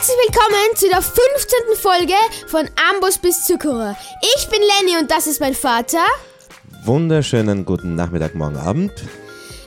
[0.00, 1.76] Herzlich willkommen zu der 15.
[1.76, 2.14] Folge
[2.46, 3.94] von Ambus bis Zuckerer.
[4.34, 6.02] Ich bin Lenny und das ist mein Vater.
[6.86, 8.92] Wunderschönen guten Nachmittag, morgen Abend.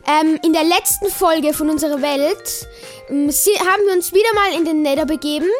[0.07, 2.67] Ähm, in der letzten Folge von unserer Welt
[3.09, 5.51] ähm, haben wir uns wieder mal in den Nether begeben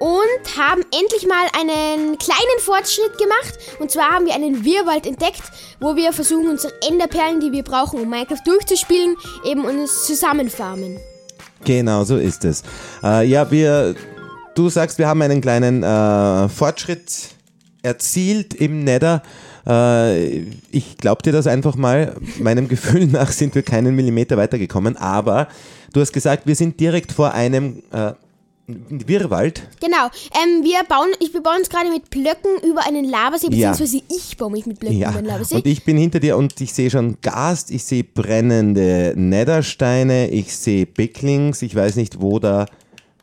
[0.00, 3.58] und haben endlich mal einen kleinen Fortschritt gemacht.
[3.80, 5.42] Und zwar haben wir einen Wirrwald entdeckt,
[5.78, 9.14] wo wir versuchen, unsere Enderperlen, die wir brauchen, um Minecraft durchzuspielen,
[9.44, 10.98] eben uns zusammenfarmen.
[11.64, 12.62] Genau, so ist es.
[13.04, 13.94] Äh, ja, wir,
[14.54, 17.30] du sagst, wir haben einen kleinen äh, Fortschritt
[17.82, 19.22] erzielt im Nether.
[19.66, 22.16] Äh, ich glaube dir das einfach mal.
[22.38, 25.48] Meinem Gefühl nach sind wir keinen Millimeter weitergekommen, aber
[25.92, 28.12] du hast gesagt, wir sind direkt vor einem äh,
[28.66, 29.62] Wirrwald.
[29.80, 30.06] Genau,
[30.40, 33.70] ähm, wir bauen, ich, wir bauen uns gerade mit Blöcken über einen Lavasee, Ja.
[33.72, 35.56] beziehungsweise ich baue mich mit Blöcken Ja, über einen Lavasee.
[35.56, 40.56] und ich bin hinter dir und ich sehe schon Gas, ich sehe brennende Nethersteine, ich
[40.56, 42.66] sehe Bicklings, ich weiß nicht, wo da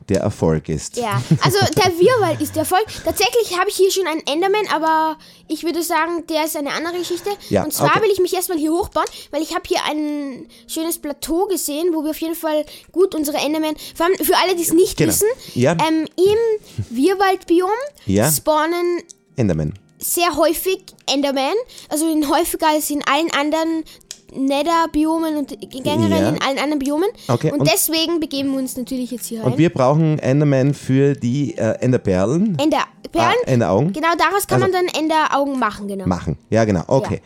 [0.09, 0.97] der Erfolg ist.
[0.97, 2.85] Ja, also der Wirrwald ist der Erfolg.
[3.05, 6.97] Tatsächlich habe ich hier schon einen Enderman, aber ich würde sagen, der ist eine andere
[6.97, 7.29] Geschichte.
[7.49, 8.01] Ja, und zwar okay.
[8.03, 12.03] will ich mich erstmal hier hochbauen, weil ich habe hier ein schönes Plateau gesehen, wo
[12.03, 15.09] wir auf jeden Fall gut unsere Enderman, vor allem für alle, die es nicht Genau.
[15.11, 15.73] wissen, Ja.
[15.87, 17.69] ähm, im Wirrwaldbiom
[18.05, 18.31] Ja.
[18.31, 19.03] spawnen
[19.35, 19.73] Enderman.
[19.99, 21.53] sehr häufig Enderman,
[21.89, 23.83] also häufiger als in allen anderen
[24.33, 26.29] Nether-Biomen und generell Ja.
[26.29, 27.09] in allen anderen Biomen.
[27.27, 29.51] Okay, und, und- deswegen begeben wir uns natürlich jetzt hier rein.
[29.53, 32.57] Und wir brauchen Enderman für die äh, Enderperlen.
[32.59, 33.35] Enderperlen.
[33.45, 33.93] Ah, Enderaugen.
[33.93, 36.05] Genau, daraus kann Also- man dann Enderaugen machen, genau.
[36.07, 36.37] Machen.
[36.49, 36.83] Ja, genau.
[36.87, 37.21] Okay.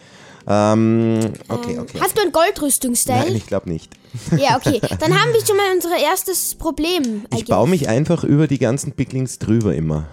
[0.46, 2.00] Ähm, okay, okay.
[2.02, 3.20] Hast du ein Goldrüstungsstyle?
[3.20, 3.92] Nein, ich glaube nicht.
[4.38, 4.80] Ja, okay.
[5.00, 7.24] Dann haben wir schon mal unser erstes Problem.
[7.34, 10.08] Ich baue mich einfach über die ganzen Picklings drüber immer.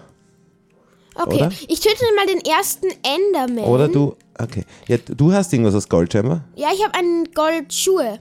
[1.16, 1.50] Okay, oder?
[1.68, 3.64] ich töte mal den ersten Enderman.
[3.64, 4.64] Oder du, okay.
[4.88, 6.44] Ja, du hast irgendwas aus Gold scheinbar.
[6.56, 8.18] Ja, ich habe einen Goldschuhe.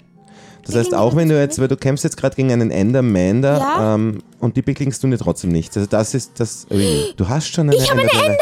[0.65, 3.57] Das heißt, auch wenn du jetzt, weil du kämpfst jetzt gerade gegen einen Enderman da
[3.57, 3.95] Ja.
[3.95, 5.75] ähm, und die Picklings tun dir trotzdem nichts.
[5.75, 6.67] Also das ist das.
[6.69, 8.35] Ui, du hast schon eine Ich habe eine Enderperle.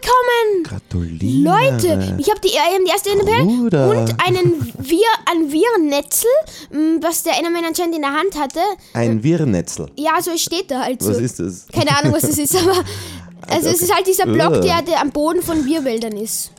[0.00, 0.64] Bekommen.
[0.64, 1.50] Gratuliere.
[1.50, 3.90] Leute, ich habe die, äh, die erste Enderperle Bruder.
[3.90, 6.30] und einen Wir, ein Virennetzel,
[6.72, 8.60] m, was der Enderman anscheinend in der Hand hatte.
[8.94, 9.90] Ein Wirrnetzel.
[9.96, 11.10] Ja, so steht da halt so.
[11.10, 11.66] Was ist das?
[11.72, 12.72] Keine Ahnung, was das ist, aber
[13.48, 14.60] also es ist halt dieser Block, Ugh.
[14.62, 16.50] der, der am Boden von Wirwäldern ist.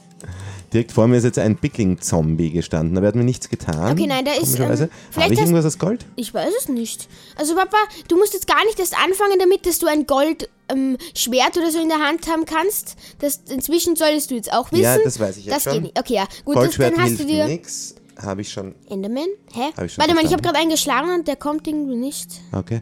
[0.74, 2.96] Direkt vor mir ist jetzt ein Pickling-Zombie gestanden.
[2.96, 3.91] Da hat mir nichts getan.
[3.94, 6.06] Okay, nein, da ist, ähm, vielleicht Habe ich irgendwas aus Gold?
[6.16, 7.07] Ich weiß es nicht.
[7.35, 10.97] Also Papa, du musst jetzt gar nicht erst anfangen damit, dass du ein Gold ähm,
[11.16, 12.96] Schwert oder so in der Hand haben kannst.
[13.19, 14.84] Das inzwischen solltest du jetzt auch wissen.
[14.84, 15.74] Ja, das weiß ich jetzt Das schon.
[15.74, 16.00] geht nicht.
[16.00, 16.28] Okay, ja.
[16.46, 17.96] Gut, das, dann hast du dir nix.
[18.22, 18.75] Habe ich schon.
[18.90, 19.25] Enderman?
[19.53, 19.69] Hä?
[19.78, 22.28] Hab ich schon Warte mal, ich habe gerade einen geschlagen und der kommt irgendwie nicht.
[22.52, 22.81] Okay.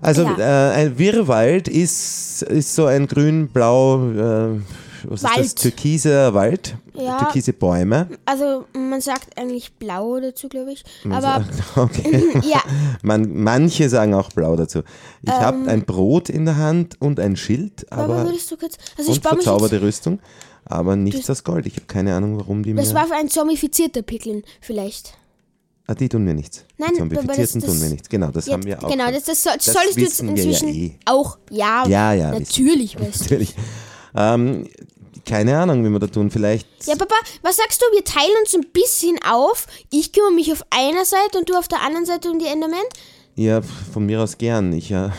[0.00, 0.38] Also Hm.
[0.38, 0.72] Ja.
[0.72, 4.60] äh, ein Wirrwald ist, ist so ein grün-blau, äh,
[5.08, 5.36] was ist das?
[5.36, 5.56] Wald.
[5.56, 7.18] Türkiser Wald, Ja.
[7.18, 8.08] türkise Bäume.
[8.24, 10.84] Also man sagt eigentlich blau dazu, glaube ich.
[11.10, 11.44] Also, Aber
[11.76, 12.24] okay.
[12.42, 12.62] ja,
[13.02, 14.80] Man, manche sagen auch blau dazu.
[15.22, 18.76] Ich habe ein Brot in der Hand und ein Schild, aber aber würdest du kurz.
[18.98, 20.18] Also ich und jetzt, verzauberte Rüstung,
[20.64, 21.66] aber nichts aus Gold.
[21.66, 22.94] Ich habe keine Ahnung, warum die Das mir.
[22.94, 25.18] war für ein zombifizierter Pickeln vielleicht.
[25.86, 26.64] Ah, die tun mir nichts.
[26.78, 28.08] Nein, die aber das- Zombifizierten das- tun mir nichts.
[28.08, 28.90] Genau, das Ja, haben wir auch.
[28.90, 30.98] genau, das, das, soll, solltest du jetzt wir ja inzwischen eh.
[31.04, 31.36] auch.
[31.50, 33.24] Ja, Ja, ja, natürlich weißt du.
[33.24, 33.54] Natürlich.
[34.16, 34.66] Ähm,
[35.24, 36.30] keine Ahnung, wie wir da tun.
[36.30, 36.66] Vielleicht.
[36.86, 37.86] Ja, Papa, was sagst du?
[37.96, 39.66] Wir teilen uns ein bisschen auf.
[39.90, 42.78] Ich kümmere mich auf einer Seite und du auf der anderen Seite um die Enderman.
[43.36, 43.60] Ja,
[43.92, 44.72] von mir aus gern.
[44.72, 45.10] Ich, äh,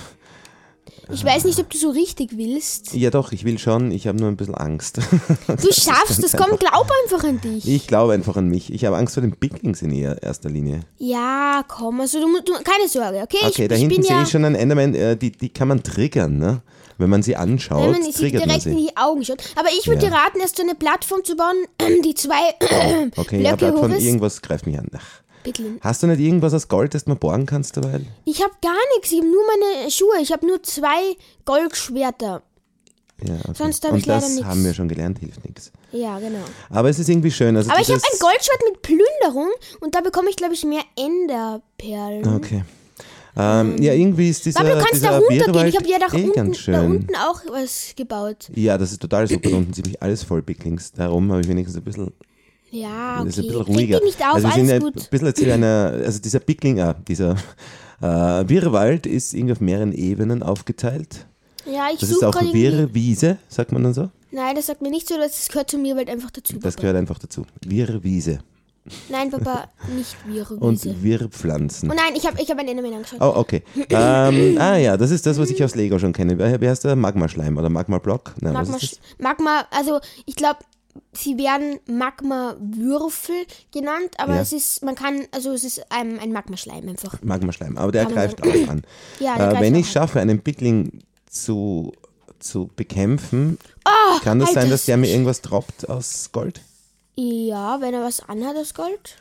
[1.11, 2.94] Ich weiß nicht, ob du so richtig willst.
[2.94, 3.91] ja, doch, ich will schon.
[3.91, 4.97] Ich habe nur ein bisschen Angst.
[4.97, 7.67] Du schaffst es, komm, glaub einfach an dich.
[7.67, 8.73] Ich glaube einfach an mich.
[8.73, 10.81] Ich habe Angst vor den Picklings in erster Linie.
[10.97, 13.38] Ja, komm, also du, du keine Sorge, okay?
[13.45, 14.95] Okay, ich, da ich hinten sehe ja, ich schon einen Enderman.
[14.95, 16.61] Äh, die, die kann man triggern, ne?
[16.97, 18.85] Wenn man sie anschaut, wenn man sie triggert man direkt in sie.
[18.88, 19.44] die Augen schaut.
[19.57, 20.09] Aber ich würde Ja.
[20.09, 21.56] dir raten, erst so eine Plattform zu bauen,
[22.03, 22.53] die zwei
[23.17, 24.03] Okay, ja, Blöcke bleibt hoch von ist.
[24.03, 24.88] irgendwas greift mich an.
[24.95, 25.03] Ach.
[25.44, 25.78] Pickeln.
[25.81, 28.01] Hast du nicht irgendwas aus Gold, das du mal borgen kannst dabei?
[28.25, 30.16] Ich habe gar nichts, ich habe nur meine Schuhe.
[30.22, 32.41] Ich habe nur zwei Goldschwerter.
[33.23, 33.51] Ja, okay.
[33.53, 34.45] Sonst hab Und ich leider das nix.
[34.47, 35.72] haben wir schon gelernt, hilft nichts.
[35.91, 36.44] Ja, genau.
[36.69, 37.56] Aber es ist irgendwie schön.
[37.56, 39.50] Also Aber ich habe ein Goldschwert mit Plünderung
[39.81, 42.36] und da bekomme ich, glaube ich, mehr Enderperlen.
[42.36, 42.63] Okay.
[43.37, 45.67] Ähm, ja, irgendwie ist dieser, Aber du kannst da runtergehen.
[45.67, 48.49] Ich habe ja da, eh unten, da unten auch was gebaut.
[48.55, 49.49] Ja, das ist total super.
[49.49, 50.93] Da unten ziemlich alles voll Picklings.
[50.93, 52.13] Darum habe ich wenigstens ein bisschen,
[52.71, 53.57] Ja, das ist ein okay.
[53.57, 53.99] bisschen ruhiger.
[54.01, 55.09] nicht auf, also wir sind alles ein gut.
[55.09, 57.35] bisschen jetzt in einer, also dieser Pickling, ah, dieser
[58.01, 58.05] äh,
[58.47, 61.25] Wirrwald ist irgendwie auf mehreren Ebenen aufgeteilt.
[61.65, 64.09] Ja, ich Das ist auch wirre Wiese, sagt man dann so.
[64.31, 66.57] Nein, das sagt mir nicht so, das gehört zu mir halt einfach dazu.
[66.59, 67.45] Das gehört einfach dazu.
[67.65, 68.39] Wirre Wiese
[69.09, 70.55] Nein, Papa, nicht Wiese.
[70.55, 71.89] und Wirrpflanzen.
[71.89, 73.19] Oh nein, ich habe ich hab einen Enderman angeschaut.
[73.19, 73.63] Oh, okay.
[73.89, 76.37] ähm, ah ja, das ist das, was ich aus Lego schon kenne.
[76.61, 76.95] Wie heißt der?
[76.95, 78.33] Magma-Schleim oder Magma-Block?
[78.41, 78.77] Magma?
[79.17, 80.59] Magma, also ich glaube,
[81.13, 84.41] sie werden Magma-Würfel genannt, aber Ja.
[84.41, 87.21] es ist, man kann, also es ist ein, ein Magmaschleim einfach.
[87.23, 88.83] Magmaschleim, aber der Kann greift auch an.
[89.19, 90.99] Ja, der äh, greift wenn ich schaffe, einen Pickling
[91.29, 91.91] zu,
[92.39, 96.61] zu bekämpfen, Oh, kann das sein, Alter, dass der mir irgendwas droppt aus Gold?
[97.15, 99.17] Ja, wenn er was anhat aus Gold?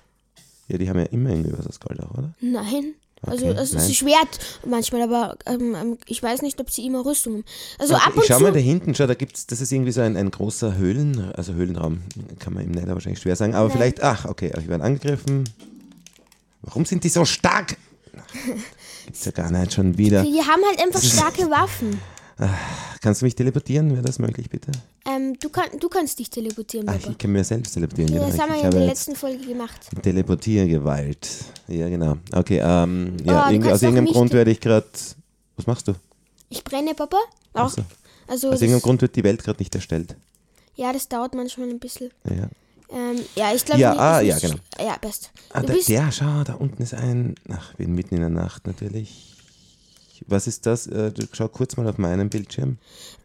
[0.69, 2.35] Ja, die haben ja immer irgendwie was aus Gold auch, oder?
[2.41, 2.94] Nein.
[3.23, 3.85] Also, Okay, also nein.
[3.85, 7.44] es ist Schwert manchmal, aber ähm, ähm, ich weiß nicht, ob sie immer Rüstung haben.
[7.79, 9.93] Also Okay, ab und ich schau mal da hinten, schau, da gibt's, das ist irgendwie
[9.93, 12.02] so ein, ein großer Höhlen, also Höhlenraum,
[12.38, 15.44] kann man im Nether wahrscheinlich schwer sagen, aber vielleicht, ach, okay, ich werde angegriffen.
[16.62, 17.76] Warum sind die so stark?
[19.06, 20.23] Gibt's ja gar nicht schon wieder.
[20.23, 22.00] Die haben halt einfach starke Waffen.
[23.01, 23.93] Kannst du mich teleportieren?
[23.93, 24.73] Wäre das möglich, bitte?
[25.07, 27.11] Ähm, du, kann, du kannst dich teleportieren, Ach, Papa.
[27.13, 28.13] ich kann mir selbst teleportieren.
[28.13, 28.31] Ja, genau.
[28.33, 29.81] das haben wir ja in der letzten Folge gemacht.
[30.03, 31.29] Teleportiergewalt.
[31.69, 32.17] Ja, genau.
[32.33, 34.87] Okay, ähm, ja, Oh, irgendwie, aus irgendeinem Grund werde ich gerade.
[35.57, 35.95] Was machst du?
[36.49, 37.19] Ich brenne, Papa.
[37.53, 37.69] Auch.
[37.69, 37.83] so.
[38.27, 40.17] Also, Aus irgendeinem Grund wird die Welt gerade nicht erstellt.
[40.77, 42.11] ja, das dauert manchmal ein bisschen.
[42.29, 42.49] Ja,
[42.91, 43.81] Ähm, ja, ich glaube.
[43.81, 44.55] Ja, nicht- ah, ja, genau.
[44.81, 45.31] Ja, best.
[45.53, 47.35] ah, da, bist, der, schau, da unten ist ein.
[47.51, 49.34] Ach, bin mitten in der Nacht natürlich.
[50.28, 50.87] Was ist das?
[50.87, 52.78] Äh, schau kurz mal auf meinen Bildschirm.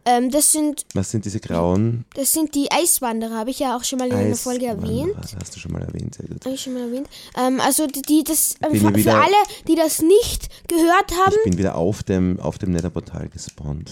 [0.04, 3.84] ähm, das sind, Was sind diese grauen das sind die Eiswanderer, habe ich ja auch
[3.84, 5.14] schon mal in einer Folge erwähnt.
[5.16, 6.44] Hast du schon mal erwähnt, sehr gut.
[6.44, 7.08] Habe ich schon mal erwähnt.
[7.36, 9.34] Ähm, also die, die das ähm, für, wieder- für alle,
[9.68, 13.90] die das nicht gehört haben, Ich bin wieder auf dem, auf dem Netherportal gespawnt.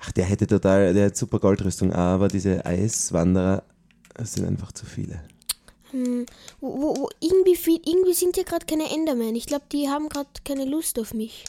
[0.00, 3.62] Ach, der hätte total, der hat super Goldrüstung, aber diese Eiswanderer
[4.22, 5.20] sind einfach zu viele.
[6.60, 9.34] Wo, wo, wo irgendwie, viel, irgendwie sind hier gerade keine Endermen.
[9.34, 11.44] Ich glaube, die haben gerade keine Lust auf mich.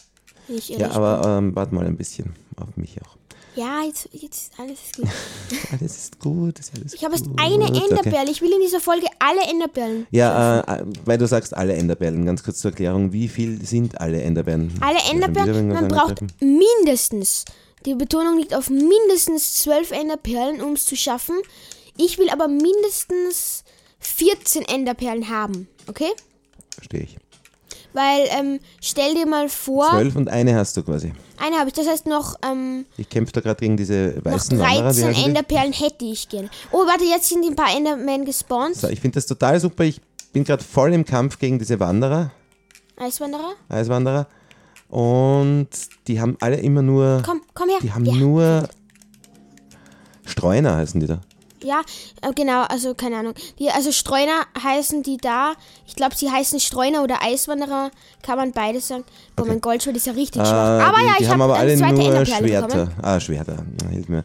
[0.67, 3.15] Ja, aber ähm, warte mal ein bisschen auf mich auch.
[3.55, 5.07] Ja, jetzt, jetzt ist alles gut.
[5.71, 7.39] Alles ist gut, ist alles Ich habe erst gut.
[7.39, 7.83] eine okay.
[7.89, 8.29] Enderperle.
[8.29, 10.07] Ich will in dieser Folge alle Enderperlen.
[10.11, 13.99] Ja, äh, äh, weil du sagst alle Enderperlen, ganz kurz zur Erklärung, wie viel sind
[14.01, 14.73] alle Enderperlen?
[14.81, 17.45] Alle Enderperlen, man braucht mindestens,
[17.85, 21.35] die Betonung liegt auf mindestens zwölf Enderperlen, um es zu schaffen.
[21.97, 23.63] Ich will aber mindestens
[24.05, 26.09] 14 Enderperlen haben, okay?
[26.75, 27.17] Verstehe ich.
[27.93, 31.13] Weil, ähm, stell dir mal vor, Zwölf und eine hast du quasi.
[31.37, 34.59] eine habe ich, das heißt noch, ähm, Ich kämpfe da gerade gegen diese noch weißen
[34.59, 34.75] Wanderer.
[34.75, 35.27] Wie 13 heißen die?
[35.29, 36.49] Enderperlen hätte ich gerne.
[36.71, 38.75] Oh, warte, jetzt sind ein paar Endermen gespawnt.
[38.75, 39.85] So, ich finde das total super.
[39.85, 40.01] Ich
[40.33, 42.31] bin gerade voll im Kampf gegen diese Wanderer,
[42.97, 44.27] Eiswanderer, Eiswanderer.
[44.89, 45.69] Und
[46.07, 47.23] die haben alle immer nur.
[47.25, 47.79] komm, komm her.
[47.81, 48.13] Die haben ja.
[48.13, 48.67] nur.
[50.25, 51.21] Streuner heißen die da.
[51.65, 51.81] Ja,
[52.21, 53.33] äh, genau, also keine Ahnung.
[53.59, 55.53] Die, also Streuner heißen die da.
[55.87, 57.91] Ich glaube, sie heißen Streuner oder Eiswanderer.
[58.21, 59.03] Kann man beides sagen.
[59.35, 59.51] Boah, Okay.
[59.51, 60.87] mein Goldschwert ist ja richtig Äh, schwach.
[60.87, 62.67] Aber die, ja, ich habe aber eine alle zweite nur Schwerter.
[62.67, 62.91] bekommen.
[63.01, 63.65] Ah, Schwerter.
[63.89, 64.23] Hilf mir.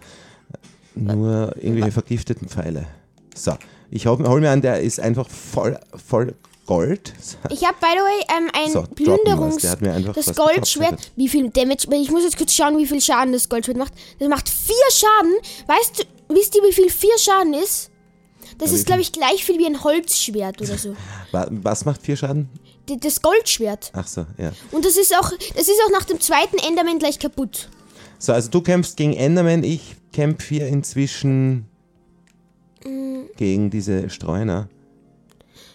[0.95, 2.87] Nur irgendwelche vergifteten Pfeile.
[3.35, 3.55] So,
[3.91, 6.35] ich hol, hol mir an, der ist einfach voll, voll
[6.67, 7.15] Gold.
[7.51, 9.57] Ich habe, by the way, ähm, ein So, Plünderungs...
[10.15, 11.11] das Goldschwert.
[11.17, 11.89] Wie viel Damage...
[11.93, 13.93] Ich muss jetzt kurz schauen, wie viel Schaden das Goldschwert macht.
[14.19, 15.33] Das macht vier Schaden.
[15.67, 16.05] Weißt du,
[16.37, 17.91] wisst ihr, wie viel vier Schaden ist?
[18.59, 20.95] Das ist, glaube ich, gleich viel wie ein Holzschwert oder so.
[21.33, 22.49] Wa- Was macht vier Schaden?
[22.89, 23.91] D- Das Goldschwert.
[23.95, 24.53] Ach so, ja.
[24.73, 27.69] Und das ist auch, das ist auch nach dem zweiten Enderman gleich kaputt.
[28.19, 31.67] So, also du kämpfst gegen Enderman, ich kämpfe hier inzwischen
[33.37, 34.69] gegen diese Streuner.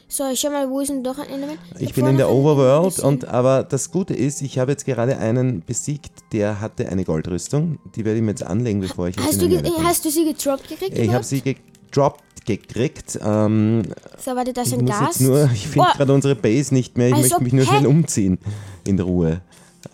[0.08, 1.58] So, ich schau mal, wo ist denn doch ein Enderman?
[1.80, 3.06] Ich hab bin vorhin in der noch einen Overworld gesehen.
[3.06, 7.80] und aber das Gute ist, ich habe jetzt gerade einen besiegt, der hatte eine Goldrüstung.
[7.96, 10.68] Die werde ich mir jetzt anlegen, bevor ich Hast du, ge- hast du sie gedroppt
[10.70, 10.98] gekriegt?
[10.98, 13.18] Ich habe sie gedroppt gekriegt.
[13.26, 13.84] Ähm,
[14.24, 15.20] So, warte, das ist ich ein muss Gas.
[15.20, 15.98] nur, ich finde Oh.
[15.98, 17.08] gerade unsere Base nicht mehr.
[17.10, 17.70] Ich Als möchte mich nur hä?
[17.70, 18.38] schnell umziehen
[18.86, 19.42] in Ruhe.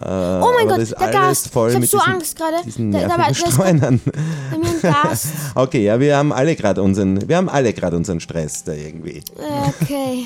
[0.02, 1.50] Äh, Oh mein Gott, das der Gast.
[1.50, 2.56] voll Ich hab so diesen, Angst gerade.
[2.66, 4.00] diesen Da- da war- Streunern.
[5.56, 9.22] Okay, ja, wir haben alle gerade unseren, wir haben alle gerade unseren Stress da irgendwie.
[9.82, 10.26] Okay.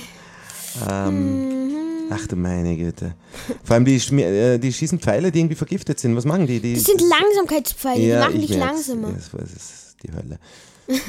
[2.10, 3.16] Ach du meine Güte.
[3.64, 6.16] Vor allem die, schmi- äh, die schießen Pfeile, die irgendwie vergiftet sind.
[6.16, 6.60] Was machen die?
[6.60, 9.10] die Das sind Langsamkeitspfeile, die machen dich langsamer.
[9.10, 10.40] Ja, Das das ist die Hölle.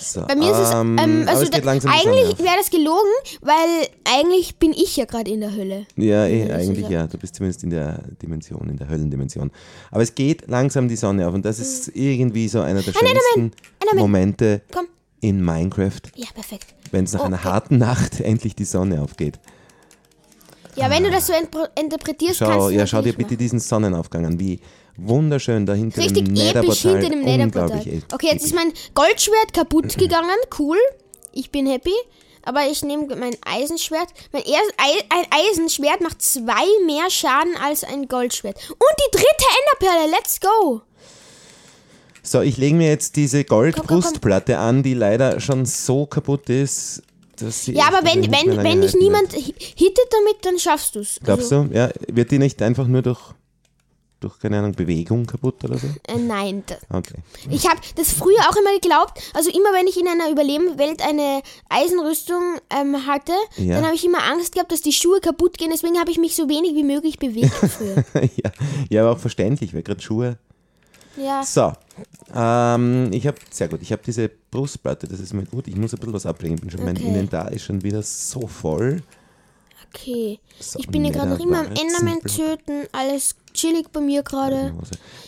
[0.00, 3.10] So, Bei mir ist es, ähm, ähm, also es da, eigentlich wäre das gelogen,
[3.42, 5.86] weil eigentlich bin ich ja gerade in der Hölle.
[5.96, 7.06] Ja, eh, eigentlich ja.
[7.06, 9.50] Du bist zumindest in der Dimension, in der Höllendimension.
[9.90, 13.52] Aber es geht langsam die Sonne auf und das ist irgendwie so einer der schönsten
[13.80, 13.98] Enderman!
[13.98, 14.86] Momente Komm.
[15.20, 16.74] in Minecraft, Ja, perfekt.
[16.90, 17.44] wenn es nach Oh, einer okay.
[17.48, 19.38] harten Nacht endlich die Sonne aufgeht.
[20.78, 21.32] Ja, wenn du das so
[21.78, 24.60] interpretierst, kannst Schau, du ja, schau dir bitte diesen Sonnenaufgang an, wie
[24.96, 27.80] wunderschön da hinter Richtig dem episch hinter dem Netherportal.
[28.12, 30.36] Okay, jetzt ist mein Goldschwert kaputt gegangen.
[30.58, 30.78] Cool.
[31.32, 31.94] Ich bin happy.
[32.44, 34.08] Aber ich nehme mein Eisenschwert.
[34.32, 38.56] Mein er Ei- ein Eisenschwert macht zwei mehr Schaden als ein Goldschwert.
[38.70, 39.44] Und die dritte
[39.82, 40.10] Enderperle.
[40.10, 40.80] Let's go.
[42.22, 43.44] So, ich lege mir jetzt diese.
[43.44, 47.02] Goldbrustplatte an, die leider schon so kaputt ist,
[47.40, 50.98] dass sie Ja, aber wenn, wenn, wenn dich niemand hi- hittet damit, dann schaffst Also,
[50.98, 51.20] du es.
[51.22, 51.68] Glaubst du?
[51.72, 53.20] Ja, wird die nicht einfach nur durch
[54.20, 55.86] durch, keine Ahnung, Bewegung kaputt oder so?
[56.08, 56.64] Äh, nein.
[56.90, 57.14] Okay.
[57.50, 59.12] Ich habe das früher auch immer geglaubt.
[59.32, 63.76] Also immer wenn ich in einer Überlebenswelt eine Eisenrüstung ähm, hatte, Ja.
[63.76, 65.70] dann habe ich immer Angst gehabt, dass die Schuhe kaputt gehen.
[65.72, 68.04] Deswegen habe ich mich so wenig wie möglich bewegt früher.
[68.34, 68.50] ja,
[68.90, 70.36] ja, aber auch verständlich, weil gerade Schuhe.
[71.18, 71.42] Ja.
[71.42, 71.72] So,
[72.34, 75.68] ähm, ich habe, sehr gut, ich habe diese Brustplatte, das ist mir gut.
[75.68, 76.24] Ich muss ein bisschen was.
[76.24, 77.06] Ich bin schon, Mein Okay.
[77.06, 79.02] Inventar ist schon wieder so voll.
[79.94, 80.38] Okay.
[80.60, 82.58] So, Ich bin ja gerade noch immer am Enderman Netherwarzenblock.
[82.66, 82.86] töten.
[82.92, 84.74] Alles chillig bei mir gerade.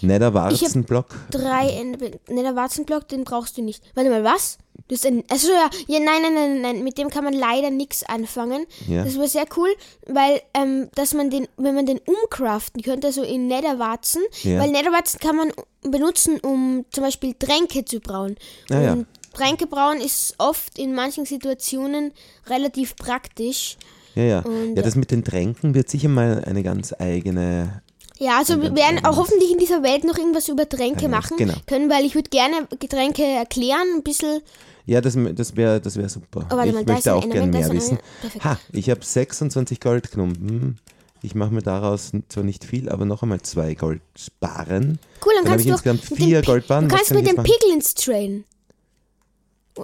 [0.00, 1.06] Netherwarzenblock.
[1.30, 2.18] Drei Enderman.
[2.28, 3.82] Ne, der Warzenblock, den brauchst du nicht.
[3.94, 4.58] Warte mal, was?
[4.88, 5.22] Du hast ein.
[5.28, 5.70] Achso, ja.
[5.86, 6.00] ja.
[6.00, 6.84] Nein, nein, nein, nein.
[6.84, 8.66] Mit dem kann man leider nichts anfangen.
[8.88, 9.04] Ja.
[9.04, 9.68] Das wäre sehr cool,
[10.06, 14.58] weil, ähm, dass man den, wenn man den umcraften könnte, also in Netherwarzen, Ja.
[14.60, 18.36] weil Netherwarzen kann man benutzen, um zum Beispiel Tränke zu brauen.
[18.70, 18.98] Ah, ja.
[19.32, 22.12] Tränke brauen ist oft in manchen Situationen
[22.48, 23.76] relativ praktisch.
[24.16, 24.38] Ja, ja.
[24.40, 27.82] Und, ja, das mit den Tränken wird sicher mal eine ganz eigene.
[28.20, 31.38] Ja, also wir werden auch hoffentlich in dieser Welt noch irgendwas über Tränke Ja, machen
[31.38, 31.54] genau.
[31.66, 34.42] können, weil ich würde gerne Getränke erklären, ein bisschen.
[34.84, 36.46] Ja, das, das wäre das wär super.
[36.52, 37.98] Oh, warte ich mal, möchte auch gerne mehr wissen.
[38.44, 40.78] Ha, ich habe 26 Goldklumpen.
[41.22, 44.98] Ich mache mir daraus zwar nicht viel, aber noch einmal zwei Goldbarren.
[45.24, 46.88] Cool, dann, Dann kannst ich du insgesamt mit vier dem, Goldbarren.
[46.88, 48.44] Du kannst kann mit jetzt Piglins trainen.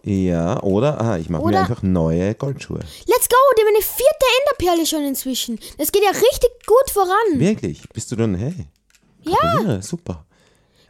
[0.04, 1.00] Ja, oder?
[1.00, 2.80] Aha, ich mache mir einfach neue Goldschuhe.
[3.06, 5.58] Let's go, die haben eine vierte Enderperle schon inzwischen.
[5.78, 7.38] Das geht ja richtig gut voran.
[7.38, 7.82] Wirklich?
[7.92, 8.66] Bist du dann, hey?
[9.22, 9.82] Ja.
[9.82, 10.24] super.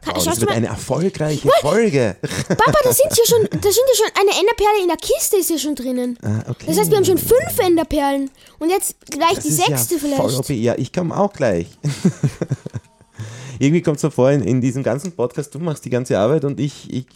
[0.01, 2.15] Kann, Wow, das wird eine erfolgreiche Folge.
[2.47, 5.49] Papa, da sind ja schon, da sind ja schon eine Enderperle in der Kiste ist
[5.49, 6.17] ja schon drinnen.
[6.21, 6.65] Ah, okay.
[6.67, 8.29] Das heißt, wir haben schon fünf Enderperlen.
[8.59, 10.21] Und jetzt gleich Das die sechste ja vielleicht.
[10.21, 10.49] Voll OP.
[10.49, 11.67] Ja, ich komme auch gleich.
[13.59, 16.45] Irgendwie kommt es so vor, in, in diesem ganzen Podcast, du machst die ganze Arbeit
[16.45, 17.07] und ich, ich,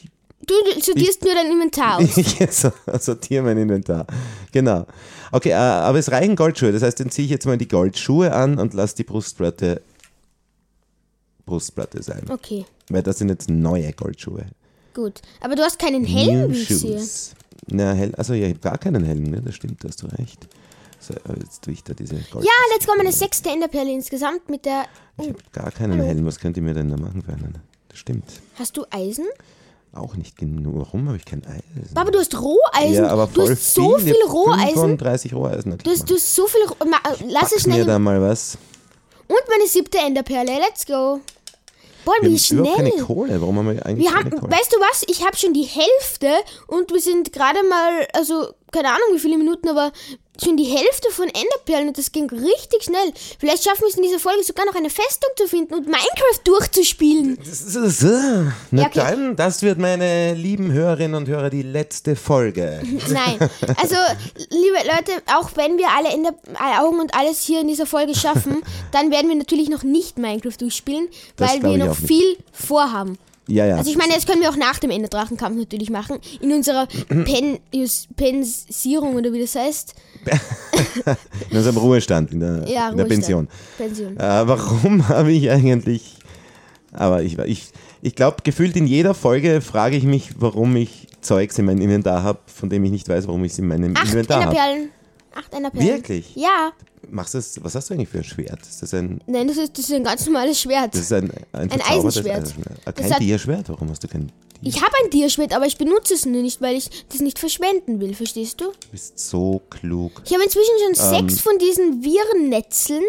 [0.45, 2.17] Du sortierst nur dein Inventar aus.
[2.17, 4.05] ich so, sortiere mein Inventar.
[4.51, 4.85] Genau.
[5.31, 6.71] Okay, äh, aber es reichen Goldschuhe.
[6.71, 9.81] Das heißt, dann ziehe ich jetzt mal die Goldschuhe an und lasse die Brustplatte
[11.45, 12.23] Brustplatte sein.
[12.29, 14.45] Okay, Weil das sind jetzt neue Goldschuhe.
[14.93, 15.21] gut.
[15.41, 16.97] Aber du hast keinen Helm, New wie ich sehe.
[16.99, 17.31] Shoes.
[17.67, 19.41] Na, Hel also ja, ich habe gar keinen Helm, ne?
[19.41, 20.47] Das stimmt, da hast du recht.
[20.99, 22.45] So, jetzt tue ich da diese Gold.
[22.45, 24.85] Ja, let's go, meine sechste Enderperle insgesamt mit der...
[25.17, 26.25] Ich habe gar keinen Helm.
[26.25, 27.55] Was könnt ihr mir denn da machen für einen?
[27.89, 28.25] Das stimmt.
[28.55, 29.25] Hast du Eisen?
[29.93, 30.73] Auch nicht genug.
[30.77, 31.93] Warum habe ich kein Eisen?
[31.93, 33.03] Papa, du hast Roheisen.
[33.03, 34.13] ja, aber du voll hast so viel.
[34.13, 34.73] viel Roheisen.
[34.75, 35.77] 35 Roheisen.
[35.83, 36.61] Du hast, du hast so viel...
[36.65, 37.83] Ro Ma, lass es schnell...
[37.85, 38.57] da mal was.
[39.27, 41.19] Und meine siebte Enderperle, let's go.
[42.05, 43.03] Boah, Wir wie haben überhaupt keine schnell.
[43.05, 43.41] Kohle.
[43.41, 44.51] Warum haben wir eigentlich Wir haben, keine Kohle?
[44.53, 46.29] weißt du was, ich habe schon die Hälfte
[46.67, 49.91] und wir sind gerade mal, also keine Ahnung wie viele Minuten, aber
[50.43, 53.13] schon die Hälfte von Enderperlen und das ging richtig schnell.
[53.39, 56.41] Vielleicht schaffen wir es in dieser Folge sogar noch eine Festung zu finden und Minecraft
[56.43, 57.37] durchzuspielen.
[58.71, 58.99] Na Ja, okay.
[58.99, 62.81] dann, das wird meine lieben Hörerinnen und Hörer die letzte Folge.
[63.09, 63.95] Nein, also
[64.49, 66.33] liebe Leute, auch wenn wir alle Ender
[66.79, 70.57] Augen und alles hier in dieser Folge schaffen, dann werden wir natürlich noch nicht Minecraft
[70.59, 71.07] durchspielen,
[71.37, 73.17] weil wir noch viel vorhaben.
[73.51, 73.75] Ja, ja.
[73.75, 76.19] Also ich meine, das können wir auch nach dem Enderdrachenkampf natürlich machen.
[76.39, 77.59] In unserer Pen
[78.15, 79.93] Pensierung oder wie das heißt.
[81.49, 83.05] in unserem Ruhestand, in der, Ja, in der.
[83.05, 83.49] Pension.
[83.77, 84.17] Pension.
[84.17, 86.17] Äh, warum habe ich eigentlich.
[86.93, 87.67] Aber ich, ich,
[88.01, 92.23] ich glaube, gefühlt in jeder Folge frage ich mich, warum ich Zeugs in meinem Inventar
[92.23, 94.57] habe, von dem ich nicht weiß, warum ich es in meinem Acht Inventar habe.
[95.33, 95.87] Acht Enderperlen.
[95.87, 96.35] Wirklich?
[96.35, 96.71] Ja.
[97.09, 98.61] Machst du das, was hast du eigentlich für ein Schwert?
[98.61, 100.93] Ist das ein, Nein, das ist, das ist ein ganz normales Schwert.
[100.93, 102.43] das ist ein, ein, Ein Eisenschwert.
[102.43, 102.79] Eisenschwert.
[102.85, 103.69] Ah, Kein hat- Dierschwert?
[103.69, 104.31] Warum hast du kein?
[104.63, 107.99] Ich habe ein Tierschwert, aber ich benutze es nur nicht, weil ich das nicht verschwenden
[107.99, 108.65] will, verstehst du?
[108.65, 110.21] Du bist so klug.
[110.25, 111.27] Ich habe inzwischen schon Ähm.
[111.27, 113.03] sechs von diesen Virennetzeln.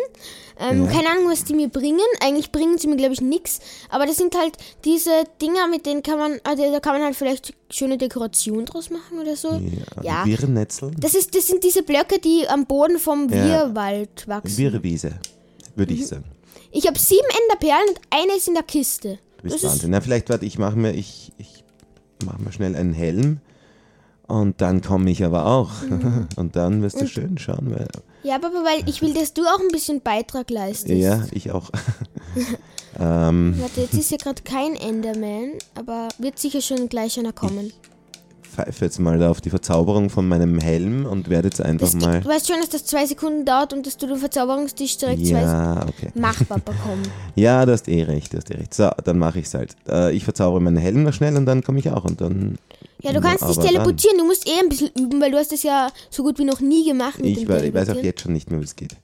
[0.59, 1.99] Ähm, Keine Ahnung, was die mir bringen.
[2.21, 3.59] Eigentlich bringen sie mir, glaube ich, nichts.
[3.89, 7.17] Aber das sind halt diese Dinger, mit denen kann man, also da kann man halt
[7.17, 9.61] vielleicht schöne Dekoration draus machen oder so.
[10.03, 10.25] Ja.
[10.25, 10.93] Virennetzel?
[11.01, 13.45] Das, ist, das sind diese Blöcke, die am Boden vom Ja.
[13.45, 14.57] Wirrwald wachsen.
[14.59, 15.19] Wirrewiese,
[15.75, 16.01] würde Mhm.
[16.01, 16.25] ich sagen.
[16.71, 19.19] Ich habe sieben Enderperlen und eine ist in der Kiste.
[19.43, 19.91] Du bist Wahnsinn.
[19.91, 21.65] Na, vielleicht warte, ich mache mir, ich, ich
[22.25, 23.41] mach mir schnell einen Helm
[24.29, 25.71] und dann komme ich aber auch.
[25.83, 26.29] Mhm.
[26.37, 27.89] Und dann wirst du schön schauen, weil
[28.25, 30.95] ja, Papa, weil ich will, dass du auch ein bisschen Beitrag leistest.
[30.95, 31.71] ja, ich auch.
[33.01, 37.73] ähm, Warte, jetzt ist hier gerade kein Enderman, aber wird sicher schon gleich einer kommen.
[38.55, 41.95] Pfeife jetzt mal da auf die Verzauberung von meinem Helm und werde jetzt einfach Das,
[41.95, 42.21] mal.
[42.21, 45.41] du weißt schon, dass das zwei Sekunden dauert und dass du den Verzauberungstisch direkt zwei
[45.41, 46.11] Ja, okay.
[46.15, 47.03] Mach, Papa, komm.
[47.35, 48.75] Ja, du hast eh recht, du hast eh recht.
[48.75, 49.75] So, dann mache ich es halt.
[49.89, 52.59] Äh, ich verzaubere meinen Helm noch schnell und dann komme ich auch und dann.
[53.01, 54.19] Ja, du kannst dich teleportieren.
[54.19, 56.61] Du musst eh ein bisschen üben, weil du hast das ja so gut wie noch
[56.61, 58.95] nie gemacht Ich, dem wei- ich weiß auch jetzt schon nicht mehr, wie es geht.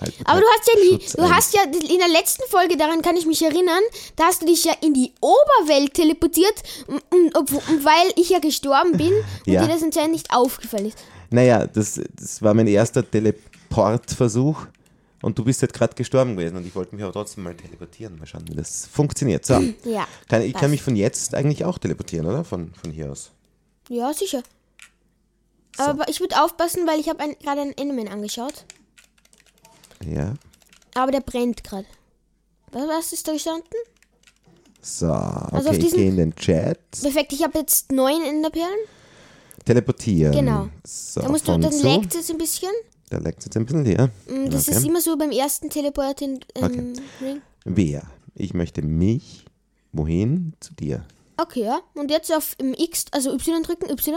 [0.00, 3.02] Halt, Aber halt du hast ja nie, du hast ja in der letzten Folge, daran
[3.02, 3.82] kann ich mich erinnern,
[4.16, 6.54] da hast du dich ja in die Oberwelt teleportiert,
[6.86, 9.12] und, und, obwo- und weil ich ja gestorben bin
[9.46, 9.62] und Ja.
[9.66, 10.98] dir das anscheinend nicht aufgefallen ist.
[11.30, 14.66] Naja, das, das war mein erster Teleportversuch
[15.20, 18.18] und du bist jetzt gerade gestorben gewesen und ich wollte mich aber trotzdem mal teleportieren.
[18.18, 19.44] Mal schauen, wie das funktioniert.
[19.44, 20.06] So, Ja.
[20.28, 22.44] kann, ich kann mich von jetzt eigentlich auch teleportieren, oder?
[22.44, 23.30] Von, von hier aus.
[23.88, 24.42] Ja, sicher.
[25.76, 28.64] Aber ich würde aufpassen, weil ich habe gerade einen Enderman angeschaut.
[30.04, 30.34] Ja.
[30.94, 31.86] Aber der brennt gerade.
[32.72, 33.64] Was, ist da gestanden?
[34.80, 36.78] So, okay, Also auf ich gehe in den Chat.
[37.02, 38.78] Perfekt, ich habe jetzt neun Enderperlen.
[39.64, 40.32] Teleportieren.
[40.32, 40.68] Genau.
[40.84, 41.86] So, Da musst du, dann so.
[41.88, 42.70] laggt es ein bisschen.
[43.10, 44.10] Da leckt es jetzt ein bisschen leer.
[44.28, 44.78] Mm, Das Okay.
[44.78, 46.92] ist immer so beim ersten Teleport in ähm, Okay.
[47.20, 47.42] Ring.
[47.64, 48.02] Wer?
[48.34, 49.44] Ich möchte mich.
[49.92, 50.52] Wohin?
[50.60, 51.04] Zu dir.
[51.36, 51.80] Okay, ja.
[51.94, 54.14] Und jetzt auf im X, also Y drücken, Y.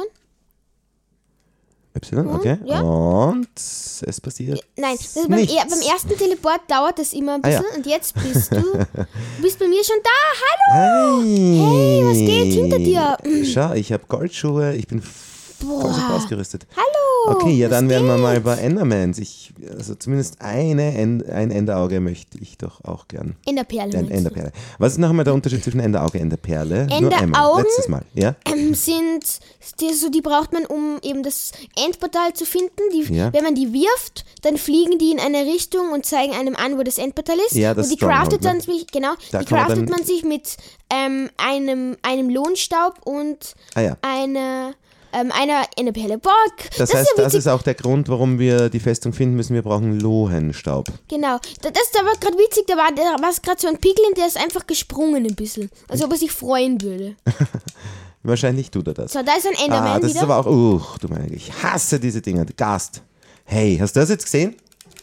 [1.93, 2.57] Y, okay.
[2.65, 2.79] ja.
[2.81, 4.63] Und es passiert.
[4.77, 5.53] Nein, ist beim, nichts.
[5.53, 7.60] er, beim ersten Teleport dauert das immer ein Ah, ja.
[7.62, 7.77] bisschen.
[7.77, 8.62] Und jetzt bist du,
[9.38, 10.69] du bist bei mir schon da.
[10.71, 11.21] Hallo!
[11.21, 13.17] Hey, was geht hinter dir?
[13.45, 16.65] Schau, ich habe Goldschuhe, ich bin voll super ausgerüstet.
[16.75, 17.10] Hallo!
[17.27, 19.19] Okay, ja, dann werden wir mal bei Endermans.
[19.19, 23.35] Ich, also zumindest eine End, ein Enderauge möchte ich doch auch gern.
[23.45, 23.91] Enderperle.
[24.03, 24.11] Du?
[24.13, 24.51] Enderperle.
[24.79, 26.87] Was ist noch einmal der Unterschied zwischen Enderauge und Enderperle?
[26.87, 27.23] Nur einmal.
[27.23, 27.63] Enderaugen?
[27.63, 28.35] Letztes Mal, ja?
[28.51, 29.39] Ähm, sind
[29.79, 31.51] die, so, die braucht man, um eben das
[31.85, 32.81] Endportal zu finden.
[32.93, 33.31] Die, Ja.
[33.33, 36.83] Wenn man die wirft, dann fliegen die in eine Richtung und zeigen einem an, wo
[36.83, 37.55] das Endportal ist.
[37.55, 38.49] Ja, das und die craftet ne?
[38.49, 40.57] dann sich, genau, Da die man craftet dann- man sich mit
[40.89, 43.97] ähm, einem, einem Lohnstaub und Ah ja.
[44.01, 44.73] einer,
[45.13, 46.17] ähm, einer Enderperle.
[46.17, 46.33] Bock!
[46.77, 49.53] Das, heißt, ist das ist auch der Grund, warum wir die Festung finden müssen.
[49.53, 50.87] Wir brauchen Lohenstaub.
[51.07, 51.39] Genau.
[51.61, 54.27] Da- Das ist aber gerade witzig, da war, da war gerade so ein Piglin, der
[54.27, 55.69] ist einfach gesprungen ein bisschen.
[55.87, 57.15] Als ob er sich freuen würde.
[58.23, 59.13] Wahrscheinlich tut er das.
[59.13, 60.19] So, da ist ein Enderman Ah, das wieder.
[60.19, 60.45] ist aber auch.
[60.45, 62.45] Uch, du meine, ich hasse diese Dinger.
[62.55, 63.01] Gast.
[63.45, 64.55] Hey, hast du das jetzt gesehen?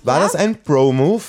[0.05, 0.25] War Ja.
[0.25, 1.23] das ein Pro-Move?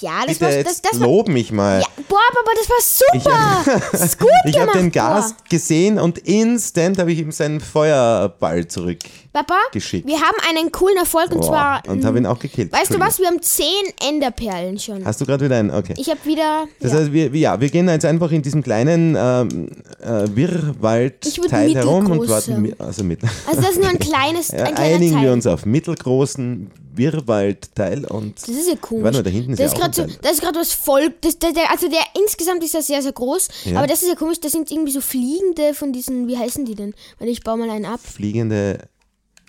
[0.00, 1.80] Ja, das Bitte war, das, das war, lob mich mal.
[1.80, 3.24] ja, boah, aber das war
[3.64, 3.80] super.
[3.92, 5.44] das ist gut Ich habe den Gast boah.
[5.48, 8.98] gesehen und instant habe ich ihm seinen Feuerball zurück.
[9.32, 10.06] Papa, geschickt.
[10.06, 11.88] wir haben einen coolen Erfolg und Boah, zwar.
[11.88, 12.72] und habe ihn auch gekillt.
[12.72, 13.18] Weißt du was?
[13.20, 15.04] Wir haben zehn Enderperlen schon.
[15.04, 15.70] Hast du gerade wieder einen?
[15.70, 15.94] Okay.
[15.96, 16.64] Ich habe wieder.
[16.80, 16.98] Das ja.
[16.98, 19.70] heißt, wir, ja, wir gehen jetzt einfach in diesem kleinen ähm,
[20.02, 22.74] äh, Ich Wirrwaldteil herum und warten.
[22.78, 25.24] Also mit, also das ist nur ein kleines, ein kleiner einigen Teil.
[25.24, 29.04] wir uns auf mittelgroßen Wirrwaldteil und Das ist ja komisch.
[29.04, 31.14] Warte mal, da hinten ist das ja ist auch so, das ist gerade was voll.
[31.20, 33.48] Das, der, der, also der insgesamt ist ja sehr, sehr groß.
[33.64, 33.78] Ja.
[33.78, 34.40] Aber das ist ja komisch.
[34.40, 36.28] Das sind irgendwie so fliegende von diesen.
[36.28, 36.94] Wie heißen die denn?
[37.18, 38.00] Weil ich baue mal einen ab.
[38.00, 38.88] fliegende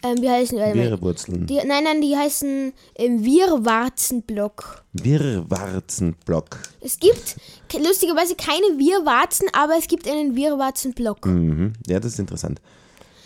[0.04, 0.74] Ähm, wie heißen mal.
[0.74, 1.46] Wirrwurzeln.
[1.46, 1.56] die?
[1.56, 4.84] Nein, nein, die heißen ähm, Wirrwarzenblock.
[4.94, 6.60] Wirrwarzenblock.
[6.82, 7.36] Es gibt
[7.78, 11.26] lustigerweise keine Wirrwarzen, aber es gibt einen Wirrwarzenblock.
[11.26, 11.74] Mhm.
[11.88, 12.62] Ja, das ist interessant.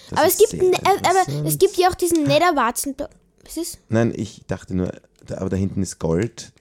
[0.10, 3.10] Das aber ist es gibt, äh, aber es gibt ja auch diesen Netherwarzenblock.
[3.46, 3.78] Was ist?
[3.90, 4.92] Nein, ich dachte nur,
[5.26, 6.52] da, aber da hinten ist Gold.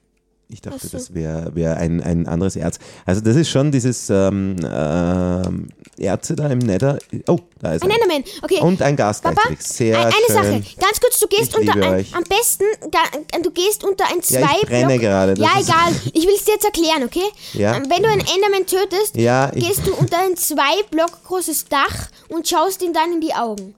[0.49, 0.99] Ich dachte, Ach so.
[0.99, 2.79] das wäre wär ein, ein anderes Erz.
[3.07, 6.99] Also das ist schon dieses ähm, ähm, Erze da im Nether.
[7.27, 7.95] Oh, da ist Ein er.
[7.97, 8.25] Enderman.
[8.43, 8.61] Okay.
[8.61, 9.67] Und ein Gas Papa, gleichzeitig.
[9.67, 10.63] Sehr ein- eine schön.
[10.63, 14.23] Sache, ganz kurz, du gehst Ich unter ein, am besten, ga- du gehst unter ein
[14.23, 15.01] zwei Ja, ich brenne Block.
[15.01, 17.25] gerade, das Ja, egal, ich will es dir jetzt erklären, okay?
[17.55, 17.75] Ja.
[17.77, 22.09] Ähm, Wenn du einen Enderman tötest, Ja, gehst du unter ein zwei Block großes Dach
[22.29, 23.75] und schaust ihm dann in die Augen.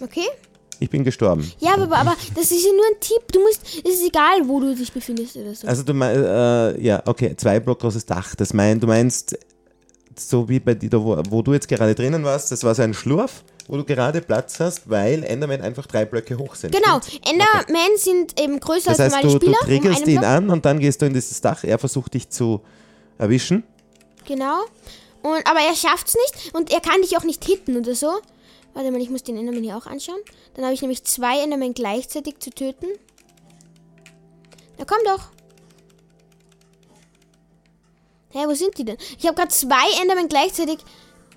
[0.00, 0.28] Okay?
[0.82, 1.48] Ich bin gestorben.
[1.60, 3.30] Ja, aber, aber das ist ja nur ein Tipp.
[3.32, 5.68] Du musst, es ist egal, wo du dich befindest oder so.
[5.68, 8.34] Also du meinst, äh, ja, okay, zwei Block großes Dach.
[8.34, 9.38] Das mein, du meinst,
[10.18, 12.94] so wie bei dir, wo, wo du jetzt gerade drinnen warst, das war so ein
[12.94, 16.74] Schlurf, wo du gerade Platz hast, weil Enderman einfach drei Blöcke hoch sind.
[16.74, 17.30] Genau, Stimmt's?
[17.30, 19.58] Endermen sind eben größer Das als heißt, normale du, du Spieler.
[19.60, 20.30] um triggerst einen ihn Block.
[20.30, 21.62] an und dann gehst du in dieses Dach.
[21.62, 22.60] Er versucht dich zu
[23.18, 23.62] erwischen.
[24.26, 24.62] Genau.
[25.22, 28.10] Und, aber er schafft's nicht und er kann dich auch nicht hitten oder so.
[28.74, 30.20] Warte mal, ich muss den Enderman hier auch anschauen.
[30.54, 32.86] Dann habe ich nämlich zwei Endermen gleichzeitig zu töten.
[34.78, 35.28] Na komm doch.
[38.30, 38.96] Hä, wo sind die denn?
[39.18, 40.78] Ich habe gerade zwei Endermen gleichzeitig.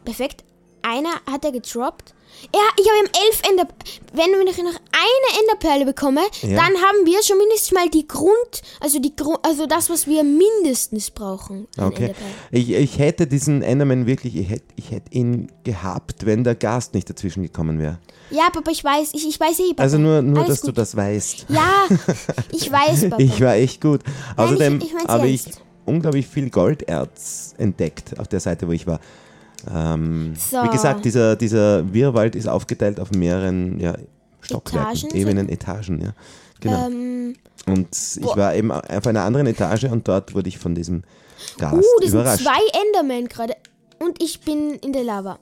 [0.06, 0.45] Perfekt.
[0.82, 2.14] Einer hat er gedroppt.
[2.53, 3.67] Ja, ich habe elf Ender...
[4.13, 6.49] Wenn wir noch eine Enderperle bekomme, Ja.
[6.55, 8.62] dann haben wir schon mindestens mal die Grund...
[8.79, 9.39] Also die Grund...
[9.43, 11.67] Also das, was wir mindestens brauchen.
[11.77, 12.13] Okay.
[12.51, 16.93] Ich, ich hätte diesen Enderman wirklich, ich hätte, ich hätte ihn gehabt, wenn der Gast
[16.93, 17.99] nicht dazwischen gekommen wäre.
[18.31, 19.84] Ja, Papa, ich weiß, ich, ich weiß eh, Papa.
[19.84, 20.77] Also nur, nur Alles dass du gut.
[20.77, 21.45] das weißt.
[21.49, 21.84] Ja,
[22.51, 23.21] ich weiß, Papa.
[23.21, 24.01] Ich war echt gut.
[24.36, 25.43] Außerdem ich- ich mein's habe ich
[25.86, 28.99] unglaublich viel Golderz entdeckt auf der Seite, wo ich war.
[29.73, 30.63] Ähm, So.
[30.63, 33.95] Wie gesagt, dieser, dieser Wirrwald ist aufgeteilt auf mehreren ja,
[34.41, 36.01] Stockwerken, Etagen, Ebenen, Etagen.
[36.01, 36.13] Ja.
[36.60, 36.88] Genau.
[36.88, 37.36] ähm,
[37.67, 38.38] und ich boah.
[38.38, 41.04] war eben auf einer anderen Etage und dort wurde ich von diesem
[41.58, 42.43] Gast uh, das sind überrascht.
[42.43, 43.56] zwei Endermen gerade.
[43.99, 45.39] Und ich bin in der Lava.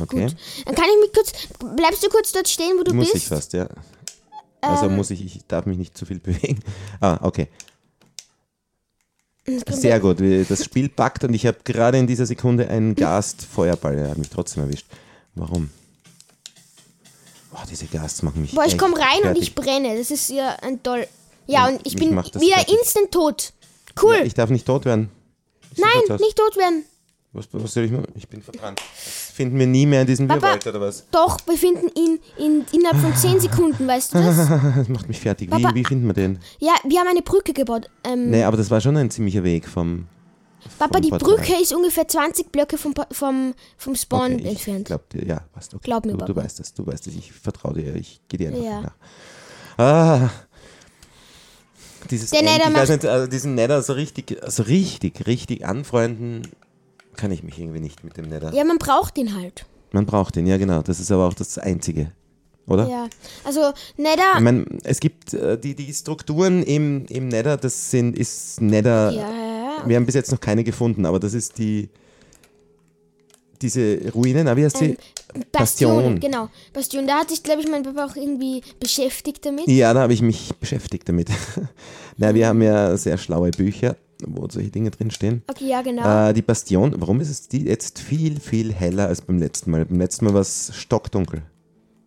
[0.00, 0.26] okay.
[0.66, 1.32] Dann kann ich mich kurz.
[1.76, 3.16] Bleibst du kurz dort stehen, wo du Muss bist?
[3.24, 3.68] ich fast, ja.
[4.60, 4.96] Also Ähm.
[4.96, 6.60] muss ich, ich darf mich nicht zu viel bewegen.
[7.00, 7.48] Ah, okay.
[9.46, 10.18] Sehr gut.
[10.48, 13.98] Das Spiel packt und ich habe gerade in dieser Sekunde einen Gastfeuerball.
[13.98, 14.86] Er hat mich trotzdem erwischt.
[15.34, 15.70] Warum?
[17.50, 18.52] Boah, diese Gasts machen mich.
[18.54, 19.42] Boah, ich komme rein und fertig.
[19.42, 19.96] ich brenne.
[19.98, 21.06] Das ist ja ein toll.
[21.46, 22.22] Ja, Und und ich bin wieder
[22.56, 22.74] fertig.
[22.80, 23.52] instant tot.
[24.00, 24.16] Cool.
[24.16, 25.10] Ja, ich darf nicht tot werden.
[25.76, 26.84] Nein, nicht tot werden.
[27.34, 28.06] Was, was soll ich machen?
[28.14, 28.80] Ich bin verbrannt.
[28.80, 30.40] Das finden wir nie mehr in diesem Papa.
[30.40, 31.04] Bierwald oder was?
[31.10, 34.36] Doch, wir finden ihn in, innerhalb von 10 Sekunden, weißt du das?
[34.76, 35.48] Das macht mich fertig.
[35.54, 35.74] Wie, Papa.
[35.74, 36.38] wie finden wir den?
[36.60, 37.90] Ja, wir haben eine Brücke gebaut.
[38.04, 40.06] Ähm, Nee, aber das war schon ein ziemlicher Weg vom.
[40.78, 41.28] Papa, vom die Portal.
[41.36, 44.86] Brücke ist ungefähr 20 Blöcke vom, vom, vom Spawn Okay, ich entfernt.
[44.86, 45.74] Glaub dir, ja, passt.
[45.74, 45.82] Okay.
[45.84, 46.44] Glaub mir, du, du Papa.
[46.44, 47.14] weißt das, du weißt das.
[47.14, 48.80] Ich vertraue dir, ich gehe dir einfach Ja.
[48.80, 48.94] nach.
[49.76, 50.30] Ah.
[52.10, 55.66] Dieses Der End, Nether ich weiß nicht, also diesen Nether so richtig, so richtig, richtig
[55.66, 56.42] anfreunden
[57.14, 58.52] kann ich mich irgendwie nicht mit dem Nether.
[58.52, 59.66] Ja, man braucht ihn halt.
[59.92, 60.82] Man braucht den, ja genau.
[60.82, 62.10] Das ist aber auch das Einzige,
[62.66, 62.88] oder?
[62.88, 63.08] Ja.
[63.44, 64.32] Also, Nether.
[64.34, 69.12] Ich meine, es gibt äh, die, die Strukturen im, im Nether, das sind, ist Nether.
[69.12, 69.88] Ja, ja, ja.
[69.88, 71.88] Wir haben bis jetzt noch keine gefunden, aber das ist die.
[73.62, 74.84] Diese Ruinen, aber wie heißt sie?
[74.84, 74.96] Ähm,
[75.52, 76.20] Bastion, Bastion.
[76.20, 76.48] genau.
[76.72, 79.68] Bastion, da hat sich, glaube ich, mein Papa auch irgendwie beschäftigt damit.
[79.68, 81.28] Ja, da habe ich mich beschäftigt damit.
[82.16, 83.96] Na, wir haben ja sehr schlaue Bücher,
[84.26, 85.42] wo solche Dinge drinstehen.
[85.48, 86.28] Okay, ja, genau.
[86.28, 89.84] Äh, die Bastion, warum ist es die jetzt viel, viel heller als beim letzten Mal?
[89.84, 91.42] Beim letzten Mal war es stockdunkel.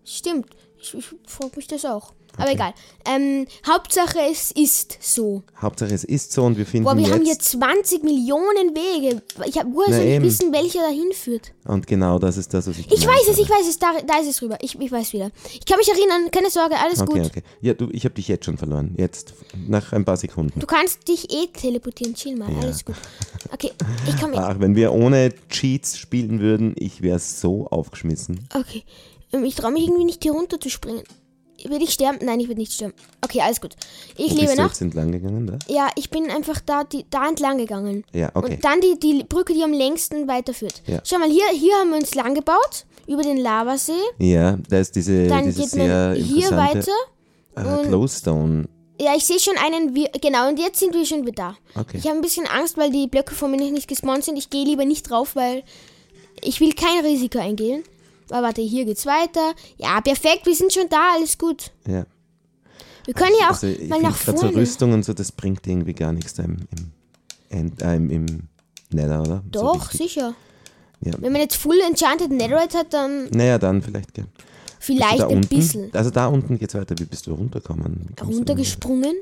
[0.04, 0.48] Stimmt.
[0.80, 2.14] Ich, ich frage mich das auch.
[2.38, 2.74] Aber egal.
[3.06, 5.44] Ähm, Hauptsache, es ist so.
[5.62, 7.14] Hauptsache es ist so und wir finden Boah, wir jetzt.
[7.14, 9.22] haben hier 20 Millionen Wege.
[9.46, 11.52] Ich hab, woher soll ich wissen, welcher dahin führt?
[11.66, 13.42] und genau das ist das, was ich Ich weiß es, habe.
[13.42, 14.58] ich weiß es, da, da ist es rüber.
[14.62, 15.32] Ich, ich weiß wieder.
[15.54, 17.26] Ich kann mich erinnern, keine Sorge, alles Okay, gut.
[17.28, 17.44] okay.
[17.62, 18.94] Ja, du, ich habe dich jetzt schon verloren.
[18.98, 19.34] Jetzt,
[19.68, 20.60] nach ein paar Sekunden.
[20.60, 22.96] Du kannst dich eh teleportieren, chill mal, alles gut.
[23.52, 23.72] Okay,
[24.08, 24.40] ich kann mich.
[24.48, 28.48] Ach, wenn wir ohne Cheats spielen würden, ich wäre so aufgeschmissen.
[28.54, 28.84] Okay,
[29.34, 31.04] ähm, ich traue mich irgendwie nicht hier runter zu springen.
[31.66, 32.20] Will ich sterben?
[32.24, 32.94] Nein, ich will nicht sterben.
[33.22, 33.76] Okay, alles gut.
[34.16, 34.70] Ich Wo lebe bist du noch.
[34.70, 35.58] jetzt entlang gegangen, da?
[35.68, 38.04] Ja, ich bin einfach da, die, da entlang gegangen.
[38.14, 38.54] Ja, okay.
[38.56, 40.82] Und dann die, die Brücke, die am längsten weiterführt.
[40.86, 41.02] Ja.
[41.04, 43.94] Schau mal, hier, hier haben wir uns lang gebaut, über den Lavasee.
[44.20, 46.92] Ja, da ist diese, Dann diese geht sehr man hier weiter.
[47.56, 48.66] äh, Glowstone.
[49.00, 51.80] Ja, ich sehe schon einen, Wir- genau, und jetzt sind wir schon wieder da.
[51.82, 51.98] Okay.
[51.98, 54.38] Ich habe ein bisschen Angst, weil die Blöcke vor mir noch nicht gespawnt sind.
[54.38, 55.64] Ich gehe lieber nicht drauf, weil
[56.44, 57.84] ich will kein Risiko eingehen.
[58.32, 59.54] Aber warte, hier geht's weiter.
[59.78, 61.72] Ja, perfekt, wir sind schon da, alles gut.
[61.88, 62.06] Ja.
[63.06, 64.58] Wir können ja auch Also mal nach gerade so vorne.
[64.58, 66.92] Rüstung und so, das bringt irgendwie gar nichts da im, im,
[67.50, 68.26] End, äh, im, im
[68.92, 69.44] Nether, oder?
[69.54, 70.14] So Doch, richtig.
[70.14, 70.34] sicher.
[71.02, 71.14] Ja.
[71.20, 74.26] Wenn man jetzt Full Enchanted Netherite hat, dann Naja, dann vielleicht, gell.
[74.26, 74.46] Bist
[74.80, 75.48] vielleicht ein unten?
[75.56, 75.94] bisschen.
[75.94, 76.96] Also da unten geht's weiter.
[76.98, 78.14] Wie bist du runtergekommen?
[78.22, 79.16] Runtergesprungen?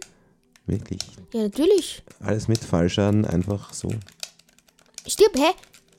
[0.68, 1.02] Wirklich.
[1.34, 2.02] Ja, natürlich.
[2.22, 3.90] Alles mit Fallschaden, einfach so.
[5.08, 5.52] Stirb, hä?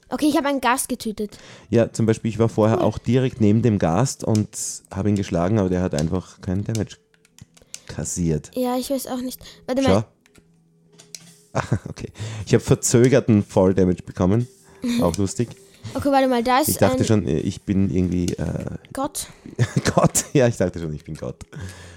[0.08, 1.36] Okay, ich habe einen Gast getötet.
[1.68, 4.48] Ja, zum Beispiel, ich war vorher auch direkt neben dem Gast und
[4.94, 6.96] habe ihn geschlagen, aber der hat einfach keinen Damage
[7.86, 8.50] kassiert.
[8.54, 9.40] Ja, ich weiß auch nicht.
[9.66, 9.90] Warte Schau.
[9.90, 10.04] mal.
[11.54, 12.10] Ah, okay.
[12.46, 14.46] Ich habe verzögerten Fall Damage bekommen.
[15.00, 15.48] Auch lustig.
[15.94, 19.28] Okay, warte mal, da ist Ich dachte schon, äh, ich bin irgendwie äh, Gott.
[19.94, 20.24] Gott.
[20.32, 21.36] Ja, ich dachte schon, ich bin Gott.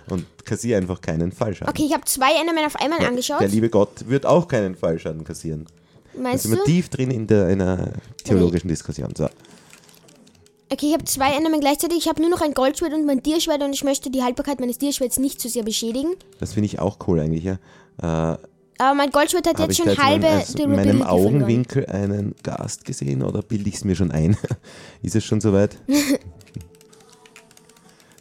[0.09, 1.69] Und kassiere einfach keinen Fallschaden.
[1.69, 3.41] Okay, ich habe zwei Endermen auf einmal angeschaut.
[3.41, 5.67] Der liebe Gott wird auch keinen Fallschaden kassieren.
[6.21, 6.65] Meinst sind wir du?
[6.65, 9.13] tief drin in der, einer theologischen Diskussion.
[9.15, 9.25] So.
[10.71, 11.97] Okay, ich habe zwei Endermen gleichzeitig.
[11.99, 14.77] Ich habe nur noch ein Goldschwert und mein Tierschwert und ich möchte die Haltbarkeit meines
[14.77, 16.13] Tierschwerts nicht zu sehr beschädigen.
[16.39, 17.53] Das finde ich auch cool eigentlich, ja.
[18.01, 18.37] Äh,
[18.77, 20.75] Aber mein Goldschwert hat Habe jetzt ich da schon jetzt halbe meinem, also in meinem
[20.99, 21.25] Durability verloren.
[21.25, 24.37] Augenwinkel einen Gast gesehen oder bilde ich es mir schon ein?
[25.01, 25.77] Ist es schon soweit?
[25.87, 25.97] das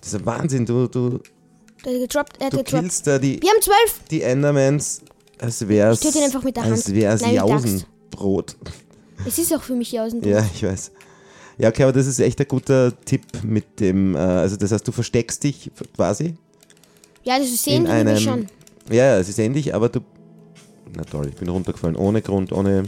[0.08, 1.20] ist ein Wahnsinn, du, du,
[1.84, 2.82] Der hat gedroppt, er hat du gedroppt.
[2.82, 4.00] killst da die, Wir haben zwölf!
[4.10, 5.02] die Endermans,
[5.40, 6.72] als wär's, Ich töte ihn einfach mit der Hand.
[6.72, 7.34] als wär's Nein.
[7.34, 8.56] Jausenbrot.
[9.26, 10.22] Es ist auch für mich Jausen.
[10.26, 10.92] Ja, ich weiß.
[11.58, 14.86] Ja, okay, aber das ist echt ein guter Tipp mit dem, äh, also das heißt,
[14.86, 16.36] du versteckst dich quasi
[17.24, 18.46] ja, das in wir einem, schon.
[18.90, 20.00] ja, ja, es ist ähnlich, aber du,
[20.96, 22.84] na toll, ich bin runtergefallen, ohne Grund, ohne,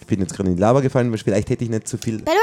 [0.00, 2.18] ich bin jetzt gerade in die Lava gefallen, weil vielleicht hätte ich nicht zu viel
[2.18, 2.36] By the way,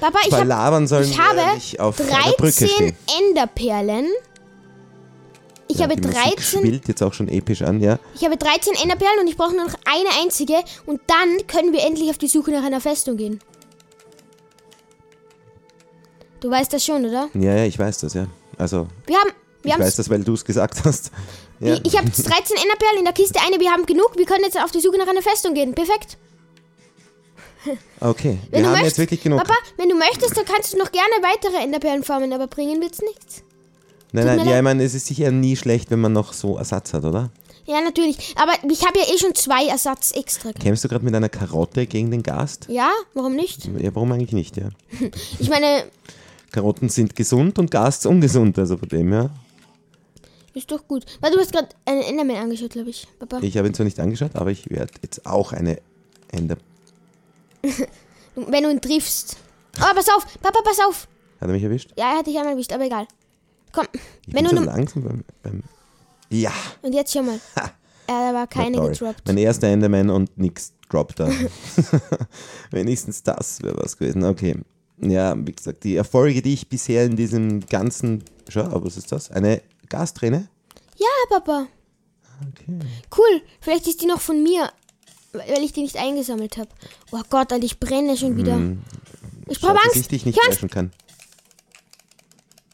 [0.00, 2.94] Papa, ich habe verlabern sollen, ich habe ich auf einer Brücke 13 stehe.
[3.18, 4.06] Enderperlen.
[5.78, 7.98] Ich habe die Musik 13 schwillt jetzt auch schon episch an, ja.
[8.14, 10.54] Ich habe 13 Enderperlen und ich brauche nur noch eine einzige
[10.86, 13.40] und dann können wir endlich auf die Suche nach einer Festung gehen.
[16.40, 17.28] Du weißt das schon, oder?
[17.34, 18.26] Ja, ja, ich weiß das, ja.
[18.56, 19.30] Also, Wir haben
[19.62, 21.10] wir ich weiß das, weil du es gesagt hast.
[21.60, 21.74] Ja.
[21.74, 24.56] ich, ich habe 13 Enderperlen in der Kiste, eine, wir haben genug, wir können jetzt
[24.62, 25.74] auf die Suche nach einer Festung gehen.
[25.74, 26.16] Perfekt.
[27.98, 29.40] Okay, Wenn wir du haben möchtest, jetzt wirklich genug.
[29.40, 33.02] Papa, wenn du möchtest, dann kannst du noch gerne weitere Enderperlen farmen, aber bringen wird's
[33.02, 33.42] nichts.
[34.12, 36.94] Nein, nein, ja, ich meine, es ist sicher nie schlecht, wenn man noch so Ersatz
[36.94, 37.30] hat, oder?
[37.66, 38.34] Ja, natürlich.
[38.36, 40.52] Aber ich habe ja eh schon zwei Ersatz extra.
[40.52, 42.66] Kämpfst du gerade mit einer Karotte gegen den Gast?
[42.70, 43.66] Ja, warum nicht?
[43.78, 44.70] Ja, warum eigentlich nicht, ja?
[45.38, 45.84] Ich meine,
[46.50, 49.28] Karotten sind gesund und Gast ungesund, also von dem, ja.
[50.54, 51.04] ist doch gut.
[51.20, 53.40] Weil du hast gerade einen Enderman angeschaut, glaube ich, Papa.
[53.42, 55.78] Ich habe ihn zwar nicht angeschaut, aber ich werde jetzt auch eine
[56.32, 56.56] Ender.
[58.34, 59.36] Wenn du ihn triffst.
[59.78, 61.06] Oh, pass auf, Papa, pass auf.
[61.38, 61.90] Hat er mich erwischt?
[61.98, 63.06] Ja, er hat dich einmal erwischt, aber egal.
[63.72, 63.86] Komm,
[64.26, 65.62] Ich wenn du, so ne- langsam beim, beim
[66.30, 66.52] Ja.
[66.82, 67.40] Und jetzt schau mal.
[68.06, 69.22] Er war keine gedroppt.
[69.26, 71.28] Mein erster Enderman und nix droppt da.
[72.70, 74.24] Wenigstens das wäre was gewesen.
[74.24, 74.56] Okay.
[75.00, 78.24] Ja, wie gesagt, die Erfolge, die ich bisher in diesem ganzen.
[78.48, 79.30] Schau, aber was ist das?
[79.30, 80.48] Eine Gasträne?
[80.96, 81.66] Ja, Papa.
[82.50, 82.78] Okay.
[83.16, 83.42] Cool.
[83.60, 84.70] Vielleicht ist die noch von mir,
[85.32, 86.70] weil ich die nicht eingesammelt habe.
[87.12, 88.58] Oh Gott, Alter, ich brenne schon wieder.
[89.46, 89.96] Ich Schade, brauche dass Angst.
[89.96, 90.90] ich dich nicht Ich treffen kann.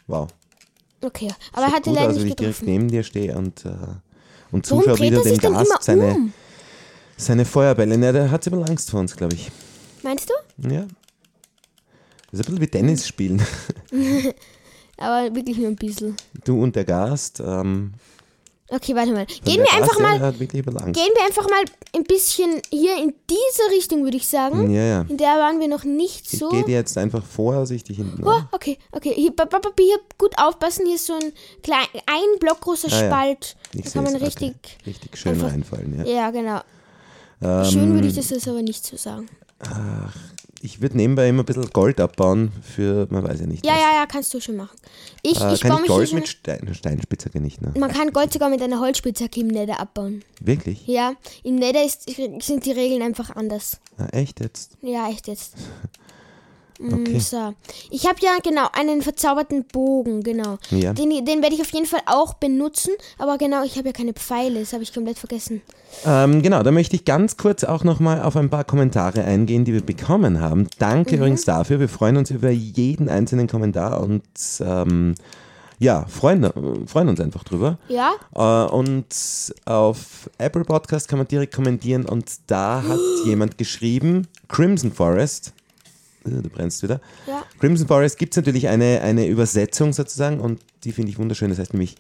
[0.06, 0.28] Wow.
[1.04, 3.36] Okay, aber er Sieht hat die gut leider aus, nicht ich direkt neben dir stehe
[3.36, 3.70] und, äh,
[4.50, 6.32] und zuschaue, wie dreht du er dem Gast seine, um?
[7.16, 7.98] seine Feuerbälle.
[7.98, 9.50] Na, der hat ein bisschen Angst vor uns, glaube ich.
[10.02, 10.68] Meinst du?
[10.70, 10.86] Ja.
[12.30, 13.42] Das ist ein bisschen wie Tennis spielen.
[14.96, 16.16] Aber wirklich nur ein bisschen.
[16.44, 17.40] Du und der Gast.
[17.44, 17.92] Ähm,
[18.70, 19.26] Okay, warte mal.
[19.26, 21.62] Gehen wir einfach mal, gehen wir einfach mal
[21.94, 24.70] ein bisschen hier in diese Richtung, würde ich sagen.
[24.70, 25.00] Ja, ja.
[25.06, 26.48] In der waren wir noch nicht Ich so.
[26.48, 28.26] gehe dir jetzt einfach vorsichtig hinten.
[28.26, 29.12] Oh, okay, okay.
[29.14, 29.32] Hier,
[30.16, 30.86] gut aufpassen.
[30.86, 33.06] Hier ist so ein klein, ein Block großer Ah, ja.
[33.06, 33.56] Spalt.
[33.74, 34.44] Ich da kann man seh's, okay.
[34.46, 34.78] richtig.
[34.86, 35.98] Richtig schön einfach- reinfallen.
[36.06, 36.12] Ja.
[36.12, 36.60] Ja, genau.
[37.42, 39.28] Ähm, Schön würde ich das jetzt aber nicht so sagen.
[40.64, 43.66] Ich würde nebenbei immer ein bisschen Gold abbauen für, man weiß ja nicht.
[43.66, 43.80] Ja, was.
[43.82, 44.74] ja, ja, kannst du schon machen.
[45.20, 46.26] Ich, Äh, ich kann ich Gold mit.
[46.26, 47.74] Stein, Steinspitzhacke nicht, ne?
[47.78, 50.24] Man kann Gold sogar mit einer Holzspitzhacke im Nether abbauen.
[50.40, 50.86] Wirklich?
[50.86, 52.08] Ja, im Nether ist,
[52.42, 53.78] sind die Regeln einfach anders.
[53.98, 54.78] Ah, echt jetzt?
[54.80, 55.52] Ja, echt jetzt.
[56.92, 57.18] Okay.
[57.18, 57.54] So.
[57.90, 60.58] Ich habe ja genau einen verzauberten Bogen, genau.
[60.70, 60.92] Ja.
[60.92, 64.12] Den, den werde ich auf jeden Fall auch benutzen, aber genau, ich habe ja keine
[64.12, 65.62] Pfeile, das habe ich komplett vergessen.
[66.04, 69.72] Ähm, genau, da möchte ich ganz kurz auch nochmal auf ein paar Kommentare eingehen, die
[69.72, 70.66] wir bekommen haben.
[70.78, 71.80] Danke übrigens dafür.
[71.80, 74.24] Wir freuen uns über jeden einzelnen Kommentar und
[74.60, 75.14] ähm,
[75.78, 76.50] ja, freuen,
[76.86, 77.78] freuen uns einfach drüber.
[77.88, 78.12] Ja?
[78.34, 79.06] Äh, und
[79.64, 85.52] auf Apple Podcast kann man direkt kommentieren und da hat jemand geschrieben, Crimson Forest,
[86.24, 87.00] du brennst wieder.
[87.26, 87.44] Ja.
[87.60, 91.50] Crimson Forest gibt es natürlich eine, eine Übersetzung sozusagen und die finde ich wunderschön.
[91.50, 91.96] Das heißt nämlich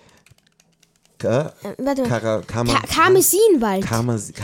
[1.18, 2.08] Ka Äh, warte mal.
[2.08, 3.84] Kara, Kama, Ka Karmesinwald.
[3.84, 4.32] Karmas.
[4.32, 4.40] Das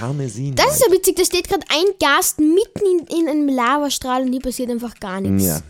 [0.77, 4.41] ist ja witzig, da steht gerade ein Gast mitten in, in einem Lavastrahl und hier
[4.41, 5.47] passiert einfach gar nichts.
[5.47, 5.61] ja.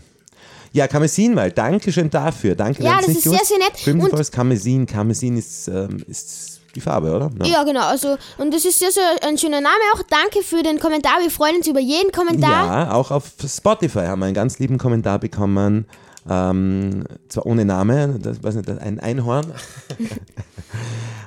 [0.73, 2.55] Ja, Karmesinwald, danke schön dafür.
[2.55, 3.73] Danke, Ja, das ist sehr, sehr nett.
[3.75, 4.85] Crimson Und- Forest, Karmesin.
[4.85, 7.29] Karmesin ist, ähm, ist die Farbe, oder?
[7.43, 7.87] Ja, genau.
[7.87, 10.01] Also, und das ist sehr, sehr ein schöner Name auch.
[10.09, 11.19] Danke für den Kommentar.
[11.21, 12.65] Wir freuen uns über jeden Kommentar.
[12.65, 15.85] Ja, auch auf Spotify haben wir einen ganz lieben Kommentar bekommen.
[16.29, 19.51] Ähm, zwar ohne Name, das weiß nicht, ein Einhorn.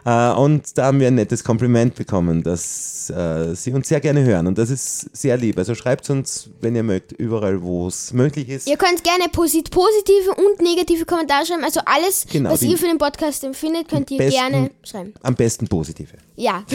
[0.04, 4.22] äh, und da haben wir ein nettes Kompliment bekommen, dass äh, Sie uns sehr gerne
[4.24, 4.46] hören.
[4.46, 5.58] Und das ist sehr lieb.
[5.58, 8.66] Also schreibt uns, wenn ihr mögt, überall, wo es möglich ist.
[8.68, 11.64] Ihr könnt gerne posit positive und negative Kommentare schreiben.
[11.64, 15.14] Also alles, Genau, was ihr für den Podcast empfindet, könnt ihr besten- gerne schreiben.
[15.22, 16.12] Am besten positive.
[16.36, 16.64] Ja.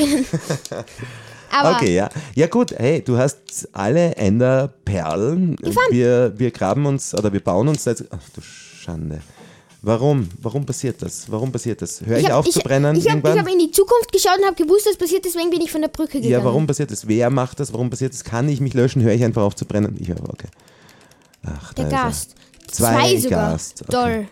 [1.52, 2.10] Aber Okay, ja.
[2.36, 5.56] Ja gut, hey, du hast alle Enderperlen.
[5.90, 8.04] Wir, wir graben uns oder wir bauen uns seit.
[8.12, 9.22] Ach du Schande.
[9.82, 10.28] Warum?
[10.42, 11.32] Warum passiert das?
[11.32, 12.02] Warum passiert das?
[12.06, 14.56] Hör ich, hab- auf zu brennen Ich habe hab in die Zukunft geschaut und habe
[14.62, 16.32] gewusst, was passiert, deswegen bin ich von der Brücke gegangen.
[16.32, 17.08] ja, warum passiert das?
[17.08, 17.72] Wer macht das?
[17.72, 18.24] Warum passiert das?
[18.26, 19.02] Kann ich mich löschen?
[19.02, 19.96] Höre ich einfach auf zu brennen?
[20.00, 20.48] Ich höre, okay.
[21.46, 21.92] Ach, Der er.
[21.92, 22.36] Gast.
[22.68, 23.52] Zwei Zwei sogar.
[23.54, 23.92] Gast, okay.
[23.92, 24.28] Toll.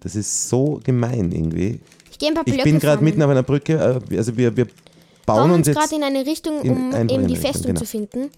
[0.00, 1.80] Das ist so gemein irgendwie.
[2.10, 4.00] Ich gehe ein paar Ich Blöcke bin gerade mitten auf einer Brücke.
[4.10, 4.66] äh, Also wir, wir
[5.26, 5.76] bauen uns jetzt.
[5.78, 7.80] gerade in eine Richtung, um eben die Richtung, Festung genau.
[7.80, 8.30] zu finden.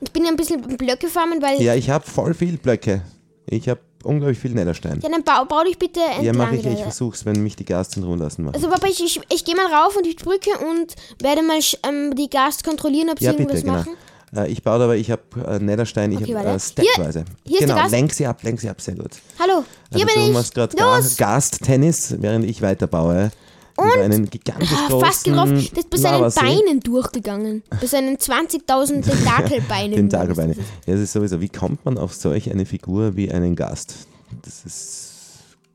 [0.00, 3.02] Ich bin ein bisschen Blöcke farmen, weil Ja, ich habe voll viel Blöcke.
[3.46, 5.00] Ich habe unglaublich viel Netherstein.
[5.02, 6.24] Ja, dann bau, bau dich bitte entlang.
[6.24, 6.64] Ja, mache ich.
[6.66, 8.44] Ich versuch's, wenn mich die Gast in Ruhe lassen.
[8.44, 8.54] Mach.
[8.54, 12.14] also Papa, ich, ich, ich gehe mal rauf und die Brücke und werde mal ähm,
[12.14, 13.78] die Gast kontrollieren, ob sie ja, irgendwas bitte, genau.
[13.78, 13.96] machen.
[14.34, 17.24] Äh, ich baue aber, ich habe äh, Netherstein, ich Okay, habe äh, Stepweise.
[17.44, 19.10] Hier- hier genau, lenk sie ab, lenk sie ab, sehr gut.
[19.38, 20.34] Hallo, hier Also bin du ich.
[20.34, 20.76] machst gerade!
[21.16, 23.30] Gast-Tennis, während ich weiterbaue.
[23.76, 25.54] Und einen gigantisch großen fast getroffen.
[25.56, 26.32] Das ist bei seinen.
[26.32, 27.62] Beinen durchgegangen.
[27.68, 29.94] Bei seinen 20.000 Tentakelbeinen.
[29.94, 30.54] Tentakelbeine.
[30.54, 33.94] Ja, das ist sowieso, wie kommt man auf solch eine Figur wie einen Gast?
[34.42, 35.12] Das ist.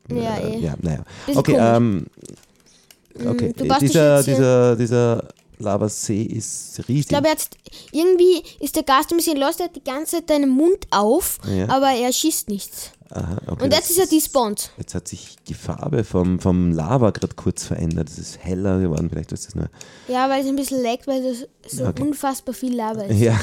[0.09, 0.59] Ja, äh, eh.
[0.59, 1.03] ja naja.
[1.25, 2.07] Bisschen Okay, ähm,
[3.25, 3.53] okay.
[3.53, 5.23] dich dieser, dieser, dieser
[5.61, 7.01] Lavasee ist riesig.
[7.03, 7.49] Ich glaube, hat,
[7.91, 11.39] irgendwie ist der Gast ein bisschen lost, er hat die ganze Zeit seinen Mund auf,
[11.47, 11.69] Ja.
[11.69, 12.91] aber er schießt nichts.
[13.13, 14.71] Aha, okay, Und das jetzt ist er despawned.
[14.77, 18.07] Jetzt hat sich die Farbe vom, vom Lava gerade kurz verändert.
[18.07, 19.69] Es ist heller geworden, vielleicht ist das nur.
[20.07, 22.01] Ja, weil es ein bisschen leckt, weil das so Okay.
[22.03, 23.19] unfassbar viel Lava ist.
[23.19, 23.37] Ja.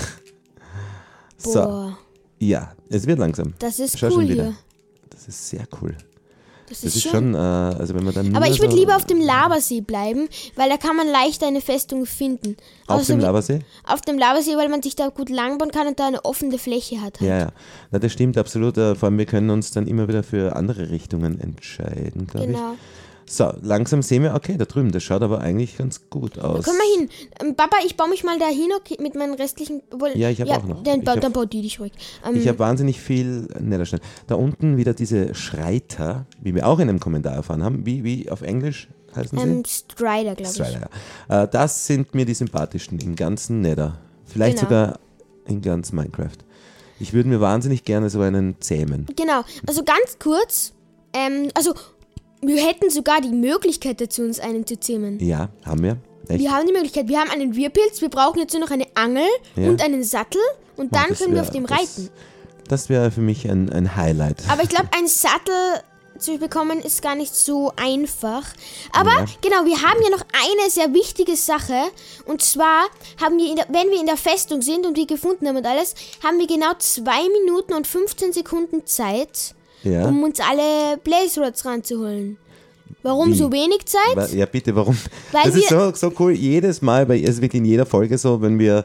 [1.36, 1.98] So, Boah,
[2.38, 3.54] ja, es wird langsam.
[3.58, 4.44] das ist Schau cool schon wieder.
[4.44, 4.56] hier.
[5.10, 5.96] Das ist sehr cool.
[6.68, 8.36] Das, Das ist, ist schon, äh, also wenn man dann.
[8.36, 11.60] Aber ich würde so lieber auf dem Lavasee bleiben, weil da kann man leichter eine
[11.60, 12.56] Festung finden.
[12.86, 13.60] Auf Außer dem Lavasee?
[13.84, 17.00] Auf dem Lavasee, weil man sich da gut langbauen kann und da eine offene Fläche
[17.00, 17.20] hat.
[17.20, 17.52] Ja, ja.
[17.90, 18.76] Na, das stimmt absolut.
[18.78, 22.72] Äh, Vor allem, wir können uns dann immer wieder für andere Richtungen entscheiden, glaube Genau.
[22.74, 22.97] ich.
[23.28, 26.64] So, langsam sehen wir, okay, da drüben, das schaut aber eigentlich ganz gut aus.
[26.64, 27.08] Komm mal hin.
[27.40, 29.82] Ähm, Papa, ich baue mich mal da hin okay, mit meinen restlichen.
[29.92, 30.82] Obwohl, Ja, ich hab auch noch.
[30.82, 31.92] Dann, ba hab- dann bau die dich ruhig.
[32.26, 34.02] Ähm, Ich habe wahnsinnig viel Niederschnitt.
[34.26, 37.84] Da unten wieder diese Schreiter, wie wir auch in einem Kommentar erfahren haben.
[37.84, 39.44] Wie, wie auf Englisch heißen sie?
[39.44, 40.48] ähm, Strider, glaube ich.
[40.50, 40.88] Strider,
[41.28, 41.42] ja.
[41.44, 43.98] Äh, das sind mir die sympathischsten im ganzen Nether.
[44.24, 44.68] Vielleicht Genau.
[44.68, 44.98] sogar
[45.46, 46.36] in ganz Minecraft.
[47.00, 49.06] Ich würde mir wahnsinnig gerne so einen zähmen.
[49.16, 49.42] Genau.
[49.66, 50.72] Also ganz kurz.
[51.12, 51.74] Ähm, also,
[52.40, 55.18] wir hätten sogar die Möglichkeit dazu, uns einen zu zähmen.
[55.20, 55.96] Ja, haben wir.
[56.28, 56.40] Echt?
[56.40, 57.08] Wir haben die Möglichkeit.
[57.08, 58.00] Wir haben einen Wirrpilz.
[58.00, 59.68] Wir brauchen jetzt nur noch eine Angel Ja.
[59.68, 60.40] und einen Sattel.
[60.76, 62.10] Und dann können wir auf dem das- reiten.
[62.68, 64.42] Das wäre für mich ein, ein Highlight.
[64.48, 65.54] Aber ich glaube, einen Sattel
[66.18, 68.44] zu bekommen ist gar nicht so einfach.
[68.92, 69.24] Aber Ja.
[69.40, 71.74] genau, wir haben ja noch eine sehr wichtige Sache.
[72.26, 72.84] Und zwar
[73.22, 75.64] haben wir, in der, wenn wir in der Festung sind und wir gefunden haben und
[75.66, 80.06] alles, haben wir genau 2 Minuten und 15 Sekunden Zeit, ja.
[80.06, 82.38] um uns alle Blaze Rods ranzuholen.
[83.02, 83.34] Warum Wie?
[83.34, 84.32] so wenig Zeit?
[84.32, 84.96] Ja, bitte, warum?
[85.32, 86.32] Weil das ist so, so cool.
[86.32, 88.84] Jedes Mal, bei, es ist wirklich in jeder Folge so, wenn wir,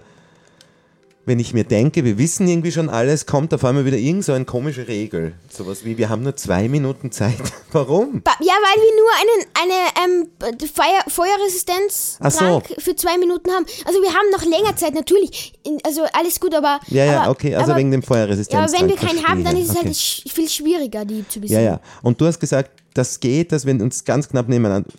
[1.25, 4.33] wenn ich mir denke, wir wissen irgendwie schon alles, kommt auf einmal wieder irgend so
[4.33, 5.33] eine komische Regel.
[5.49, 7.37] Sowas wie, wir haben nur zwei Minuten Zeit.
[7.71, 8.21] Warum?
[8.41, 12.61] Ja, weil wir nur einen, eine ähm, Feuer, Feuerresistenz so.
[12.79, 13.65] Für zwei Minuten haben.
[13.85, 15.53] Also wir haben noch länger Zeit, natürlich.
[15.85, 16.79] Also alles gut, aber.
[16.87, 18.53] Ja, ja, aber, okay, also aber, wegen dem Feuerresistenz.
[18.53, 19.85] Ja, aber wenn wir keinen haben, dann ist es okay.
[19.85, 19.97] halt
[20.33, 21.63] viel schwieriger, die zu Ja, besiegen.
[21.63, 21.79] ja.
[22.01, 24.89] Und du hast gesagt, das geht, dass wir uns ganz knapp nebeneinander.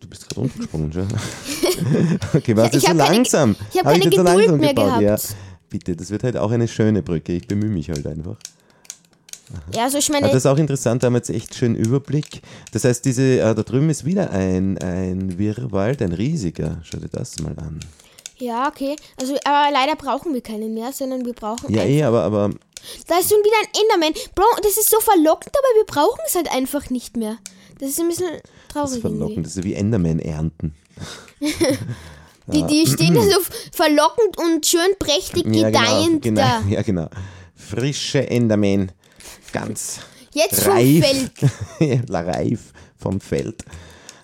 [0.00, 1.08] Du bist gerade runtergesprungen, schon.
[2.34, 3.56] okay, warst Ja, du so keine- langsam?
[3.72, 5.00] ich hab Hab keine Geduld mehr gebaut?
[5.00, 5.16] Ja.
[5.72, 7.32] Bitte, das wird halt auch eine schöne Brücke.
[7.32, 8.36] Ich bemühe mich halt einfach.
[9.74, 12.42] Ja, also ich meine, das ist auch interessant, da haben wir jetzt echt schön Überblick.
[12.72, 16.80] Das heißt, diese, äh, da drüben ist wieder ein, ein Wirrwald, ein riesiger.
[16.82, 17.80] Schau dir das mal an.
[18.38, 18.96] ja, okay.
[19.18, 21.72] Also, aber leider brauchen wir keinen mehr, sondern wir brauchen.
[21.74, 22.50] Ja, eh, aber, aber
[23.06, 24.14] Da ist schon wieder ein Enderman.
[24.34, 27.38] Bro, das ist so verlockend, aber wir brauchen es halt einfach nicht mehr.
[27.80, 29.30] Das ist ein bisschen das traurig ist verlockend.
[29.30, 29.42] irgendwie.
[29.42, 30.74] Das ist wie Enderman ernten.
[32.46, 33.38] Die, die stehen da so
[33.72, 36.18] verlockend und schön prächtig Ja, genau, da.
[36.20, 37.08] genau, ja, genau.
[37.54, 38.90] Frische Enderman.
[39.52, 40.00] Ganz
[40.32, 41.04] Jetzt vom reif.
[41.78, 42.08] Feld.
[42.08, 43.62] La reif vom Feld.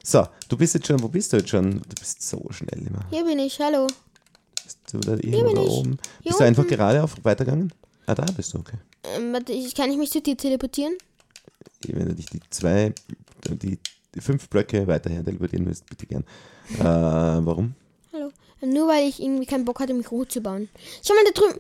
[0.02, 1.70] So, du bist jetzt schon, wo bist du jetzt schon?
[1.80, 3.00] Du bist so schnell immer.
[3.10, 3.86] Hier bin ich, hallo.
[4.64, 5.68] Bist du da irgendwo bin da ich.
[5.68, 5.98] oben?
[6.22, 6.74] Hier bist du einfach unten.
[6.74, 7.72] geradeauf weitergegangen?
[8.06, 8.78] Ah, da bist du, okay.
[9.04, 10.94] Ähm, warte, ich, kann ich mich zu dir teleportieren?
[11.86, 12.92] Wenn du dich die zwei,
[13.46, 13.78] die,
[14.14, 16.24] die fünf Blöcke weiterher teleportieren willst, bitte gern.
[16.78, 17.74] Äh, warum?
[18.60, 20.68] Nur weil ich irgendwie keinen Bock hatte, mich hochzubauen.
[21.06, 21.58] Schau mal da drüben.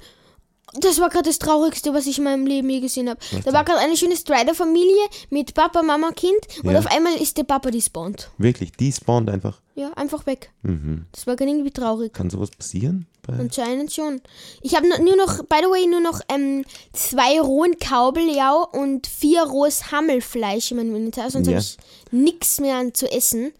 [0.74, 3.18] Das war gerade das Traurigste, was ich in meinem Leben je gesehen habe.
[3.42, 6.78] Da war gerade eine schöne Strider-Familie mit Papa, Mama, Kind und Ja.
[6.78, 8.30] auf einmal ist der Papa despawned.
[8.36, 9.62] Wirklich, die spawnt einfach.
[9.76, 10.50] Ja, einfach weg.
[10.62, 11.06] Mhm.
[11.12, 12.12] Das war gerade irgendwie traurig.
[12.12, 13.06] Kann sowas passieren?
[13.30, 14.22] Anscheinend schon.
[14.62, 19.42] Ich habe nur noch, by the way, nur noch ähm, zwei rohen Kaubeljau und vier
[19.42, 21.54] rohes Hammelfleisch in meinem Inventar, sonst Ja.
[21.54, 21.76] habe ich
[22.10, 23.52] nichts mehr an zu essen.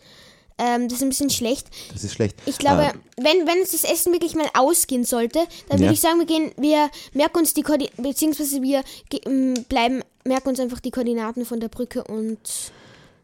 [0.59, 1.69] Ähm, das ist ein bisschen schlecht.
[1.93, 2.37] das ist schlecht.
[2.47, 5.93] Ich glaube, Äh, wenn, wenn uns das Essen wirklich mal ausgehen sollte, dann würde Ja.
[5.93, 10.49] ich sagen, wir gehen, wir merken uns die Koordinaten, beziehungsweise wir ge- m, bleiben, merken
[10.49, 12.39] uns einfach die Koordinaten von der Brücke und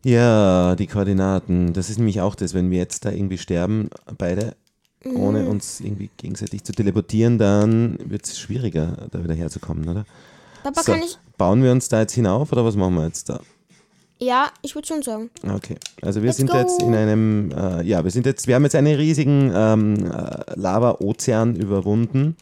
[0.05, 1.73] ja, die Koordinaten.
[1.73, 4.55] Das ist nämlich auch das, wenn wir jetzt da irgendwie sterben, beide,
[5.03, 5.17] Mhm.
[5.21, 10.05] ohne uns irgendwie gegenseitig zu teleportieren, dann wird es schwieriger, da wieder herzukommen, oder?
[10.63, 11.19] Papa so, kann ich.
[11.37, 13.41] bauen wir uns da jetzt hinauf oder was machen wir jetzt da?
[14.21, 15.31] Ja, ich würde schon sagen.
[15.55, 16.57] Okay, also wir Let's sind go.
[16.57, 20.59] jetzt in einem, äh, ja, wir sind jetzt, wir haben jetzt einen riesigen ähm, äh,
[20.59, 22.37] Lava-Ozean überwunden.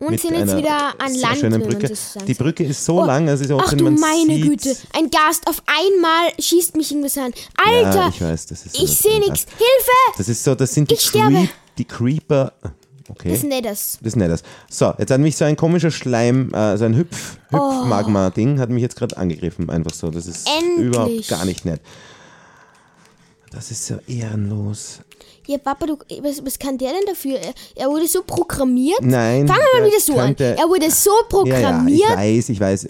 [0.00, 1.38] Und sind jetzt wieder an Land.
[1.38, 1.90] schönen Brücke.
[2.26, 2.34] Die.
[2.34, 5.08] Brücke ist so Oh, lang, also ist auch, Ach du man meine sieht, Güte, ein
[5.08, 7.32] Gast auf einmal schießt mich irgendwas an.
[7.56, 8.74] Alter, Ja, ich weiß, das ist.
[8.78, 9.46] ich sehe nichts.
[9.56, 10.18] Hilfe!
[10.18, 11.34] Das ist so, das sind die, Ich sterbe.
[11.36, 11.48] Creep,
[11.78, 12.52] die Creeper.
[13.08, 13.28] Okay.
[13.30, 13.98] Das ist nicht das.
[14.00, 14.42] Das ist nicht das.
[14.70, 18.82] So, jetzt hat mich so ein komischer Schleim, äh, so ein Hüpf, Hüpf-Magma-Ding, hat mich
[18.82, 19.68] jetzt gerade angegriffen.
[19.68, 20.10] Einfach so.
[20.10, 20.86] Das ist Endlich.
[20.86, 21.80] überhaupt gar nicht nett.
[23.50, 25.00] Das ist so ehrenlos.
[25.46, 27.38] Ja, Papa, du, was, was kann der denn dafür?
[27.74, 29.02] Er, wurde so programmiert.
[29.02, 29.46] Nein.
[29.46, 30.34] Fangen wir mal der wieder so an.
[30.38, 32.10] Er wurde so Ja, ja, programmiert.
[32.10, 32.86] ich weiß, ich weiß.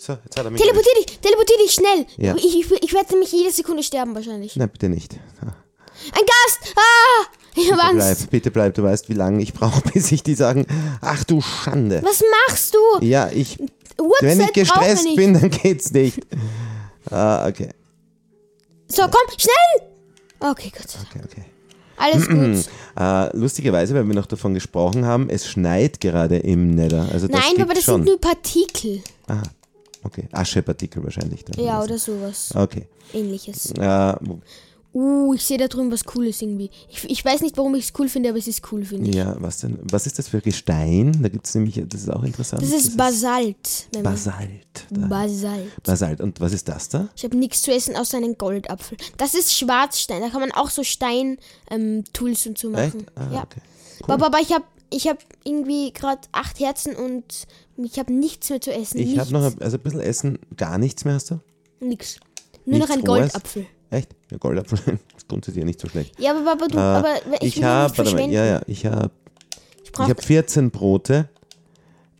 [0.00, 0.60] So, jetzt hat er mich.
[0.60, 2.06] Teleportier dich, teleportier dich schnell.
[2.16, 2.34] Ja.
[2.36, 4.54] Ich, ich, ich werde nämlich jede Sekunde sterben wahrscheinlich.
[4.56, 5.14] Nein, bitte nicht.
[5.42, 5.50] Ein
[6.14, 6.74] Gast!
[6.76, 7.26] Ah!
[7.54, 8.74] Bitte bleib, bitte bleib.
[8.74, 10.66] Du weißt, wie lange ich brauche, bis ich die sagen,
[11.00, 12.02] ach du Schande.
[12.02, 13.04] Was machst du?
[13.04, 13.58] Ja, ich,
[14.00, 16.20] Uhrzeit wenn ich gestresst bin, dann geht's nicht.
[17.10, 17.68] Ah, okay,
[18.88, 19.88] So, komm, schnell!
[20.40, 21.06] Okay, Dank.
[21.10, 21.44] okay, okay.
[21.96, 22.72] Alles gut.
[22.98, 27.06] Äh, lustigerweise, weil wir noch davon gesprochen haben, es schneit gerade im Nether.
[27.12, 28.00] Also das Nein, aber das schon.
[28.02, 29.02] sind nur Partikel.
[29.28, 29.42] Aha,
[30.02, 30.28] okay.
[30.32, 31.64] Aschepartikel wahrscheinlich dann.
[31.64, 31.84] Ja, so.
[31.84, 32.50] oder sowas.
[32.54, 32.86] Okay.
[33.12, 33.70] Ähnliches.
[33.72, 34.14] Äh,
[34.94, 36.68] Uh, ich sehe da drüben was Cooles irgendwie.
[36.90, 39.14] Ich, ich weiß nicht, warum ich es cool finde, aber es ist cool, finde ich.
[39.16, 39.78] Ja, was denn?
[39.84, 41.16] Was ist das für Gestein?
[41.22, 42.62] Da gibt es nämlich, das ist auch interessant.
[42.62, 43.88] Das ist Basalt.
[43.92, 44.86] wenn man- Basalt.
[44.90, 45.06] Da.
[45.06, 45.82] Basalt.
[45.82, 46.20] Basalt.
[46.20, 47.08] Und was ist das da?
[47.16, 48.98] Ich habe nichts zu essen außer einen Goldapfel.
[49.16, 50.20] Das ist Schwarzstein.
[50.20, 53.06] Da kann man auch so Stein-Tools und so machen.
[53.14, 53.42] Ah, ja.
[53.44, 53.60] okay.
[54.06, 57.46] Aber, aber ich habe ich hab irgendwie gerade acht Herzen und
[57.78, 58.98] ich habe nichts mehr zu essen.
[58.98, 61.40] Ich habe noch ein, also ein bisschen Essen, gar nichts mehr hast du?
[61.80, 62.16] Nix.
[62.66, 63.32] Nur noch Nichts ein Rohes?
[63.92, 64.14] Echt?
[64.30, 64.78] Ja, Goldapfel
[65.16, 66.18] ist grundsätzlich ja nicht so schlecht.
[66.18, 69.10] Ja, aber, aber du, Äh, aber ich, ich habe, warte mal, ja, ja, ich habe
[69.84, 71.28] Ich ich hab 14 Brote.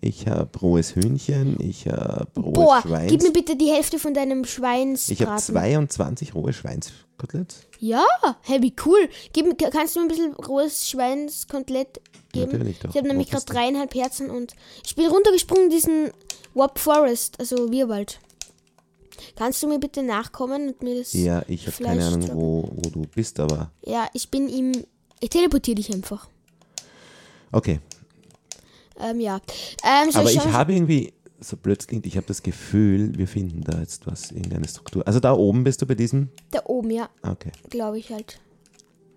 [0.05, 3.11] Ich habe rohes Hühnchen, ich habe rohes boah, Schweins.
[3.11, 5.23] gib mir bitte die Hälfte von deinem Schweinsbraten.
[5.23, 7.61] ich habe 22 rohe Schweinskoteletts.
[7.79, 8.05] Ja,
[8.43, 9.09] hey, wie cool.
[9.33, 12.01] Gib, kannst du mir ein bisschen rohes Schweinskotelett
[12.33, 12.51] geben?
[12.51, 12.91] Natürlich doch.
[12.91, 14.55] Ich habe nämlich gerade dreieinhalb Herzen und
[14.85, 16.11] ich bin runtergesprungen in diesen
[16.55, 18.18] Warp Forest, also Wirwald.
[19.37, 21.13] Kannst du mir bitte nachkommen und mir das...
[21.13, 24.73] Ja, ich habe keine Ahnung, wo, wo du bist, aber Ja, ich bin ihm...
[25.21, 26.29] Ich teleportiere dich einfach.
[27.53, 27.81] okay.
[28.99, 29.41] Ähm, ja.
[29.85, 30.53] Ähm, Aber ich schauen?
[30.53, 34.69] habe irgendwie, so blöd klingt, ich habe das Gefühl, wir finden da jetzt was, irgendeine
[34.69, 35.07] Struktur.
[35.07, 36.29] Also da oben bist du bei diesem?
[36.51, 37.09] Da oben, ja.
[37.23, 37.51] Okay.
[37.71, 38.41] Glaube ich halt.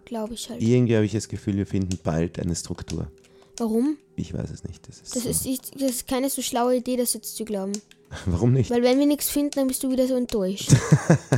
[0.06, 0.62] Glaube ich halt.
[0.62, 3.12] Irgendwie habe ich das Gefühl, wir finden bald eine Struktur.
[3.58, 3.98] Warum?
[4.16, 4.88] Ich weiß es nicht.
[4.88, 5.30] Das ist Das so.
[5.30, 7.74] ist, ich- das ist keine so schlaue Idee, das jetzt zu glauben.
[8.26, 8.70] Warum nicht?
[8.70, 10.72] Weil wenn wir nichts finden, dann bist du wieder so enttäuscht.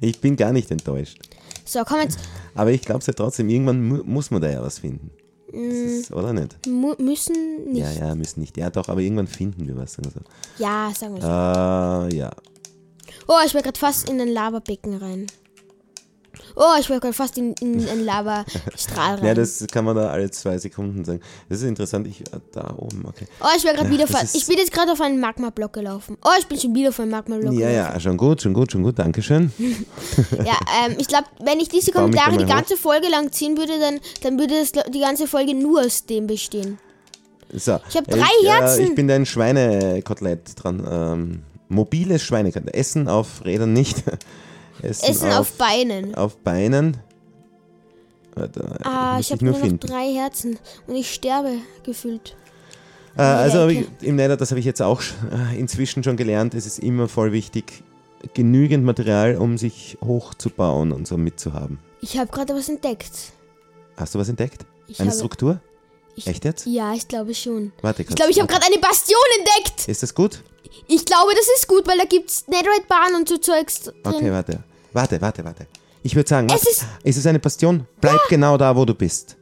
[0.00, 1.18] Ich bin gar nicht enttäuscht.
[1.64, 2.18] So, komm jetzt.
[2.54, 5.10] Aber ich glaube es ja trotzdem, irgendwann mu muss man da ja was finden.
[5.52, 5.70] Mm.
[5.70, 6.66] ist, oder nicht?
[6.66, 7.80] Mu müssen nicht.
[7.80, 8.56] Ja, ja, müssen nicht.
[8.56, 9.94] Ja, doch, aber irgendwann finden wir was.
[9.94, 10.62] Sagen wir so.
[10.62, 11.28] Ja, sagen wir so.
[11.28, 12.30] Äh, ja.
[13.28, 15.26] Oh, ich war gerade fast in ein Lavabecken rein.
[16.56, 19.24] Oh, ich war gerade fast in, in ein Lavastrahl rein.
[19.24, 21.20] Ja, das kann man da alle zwei Sekunden sagen.
[21.48, 22.06] Das ist interessant.
[22.06, 23.26] Ich, äh, da oben, okay.
[23.40, 24.34] oh, ich war gerade Ja, wieder fast.
[24.34, 26.16] Ich bin jetzt gerade auf einen Magma-Block gelaufen.
[26.24, 27.92] Oh, ich bin schon wieder auf einen Magma-Block Ja, gelaufen.
[27.94, 28.98] ja, schon gut, schon gut, schon gut.
[28.98, 29.52] Dankeschön.
[30.44, 33.98] Ja, ähm, ich glaube, wenn ich diese Kommentare die ganze Folge lang ziehen würde, dann,
[34.22, 36.78] dann würde das, die ganze Folge nur aus dem bestehen.
[37.52, 38.84] So, Ich hab drei äh, Herzen.
[38.84, 40.86] ich bin dein Schweinekotelett dran.
[40.90, 42.74] Ähm, mobiles Schweinekotelett.
[42.74, 44.02] Essen auf Rädern nicht.
[44.84, 46.14] Essen, Essen auf, Beinen.
[46.14, 46.96] auf Beinen.
[48.34, 51.52] Warte, Ah, ich habe nur nur noch drei Herzen und ich sterbe
[51.84, 52.36] gefühlt.
[53.16, 55.00] Äh, also ich, im Nether, das habe ich jetzt auch
[55.52, 57.84] äh, inzwischen schon gelernt, es ist immer voll wichtig,
[58.34, 61.78] genügend Material, um sich hochzubauen und so mitzuhaben.
[62.00, 63.12] Ich habe gerade was entdeckt.
[63.96, 64.66] Hast du was entdeckt?
[64.88, 65.60] Ich Eine habe, Struktur?
[66.16, 66.66] ich, Echt jetzt?
[66.66, 67.72] Ja, ich glaube schon.
[67.82, 68.16] Warte Ich kurz.
[68.16, 69.88] glaube, ich habe gerade eine Bastion entdeckt.
[69.88, 70.42] Ist das gut?
[70.88, 73.94] Ich glaube, das ist gut, weil da gibt's Netherite-Bahn und so Zeugs drin.
[74.04, 74.64] Okay, warte.
[74.94, 75.66] Warte, warte, warte.
[76.02, 77.86] Ich würde sagen, Es ist- ist es eine Bastion?
[78.00, 79.36] Bleib genau da, wo du bist.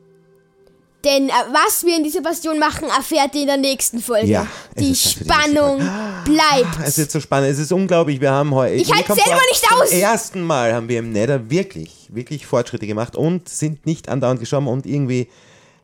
[1.05, 4.29] Denn äh, was wir in dieser Bastion machen, erfährt ihr in der nächsten Folge.
[4.29, 4.47] Ja,
[4.79, 5.79] Die für die Spannung
[6.25, 6.79] bleibt.
[6.85, 7.51] Es ist so spannend.
[7.51, 8.21] Es ist unglaublich.
[8.21, 8.75] Wir haben heute.
[8.77, 9.91] Ich halte selber nicht aus.
[9.91, 14.39] Zum ersten Mal haben wir im Nether wirklich, wirklich Fortschritte gemacht und sind nicht andauernd
[14.39, 15.29] gestorben und irgendwie,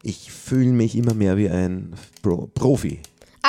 [0.05, 3.01] ich fühle mich immer mehr wie ein Pro Profi.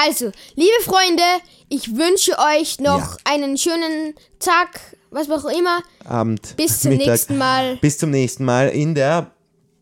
[0.02, 1.24] Also, liebe Freunde,
[1.68, 3.18] ich wünsche euch noch Ja.
[3.26, 4.80] einen schönen Tag,
[5.12, 5.82] was auch immer.
[6.06, 6.56] Abend.
[6.56, 7.08] Bis zum Mittag.
[7.08, 7.76] nächsten Mal.
[7.78, 9.32] Bis zum nächsten Mal in der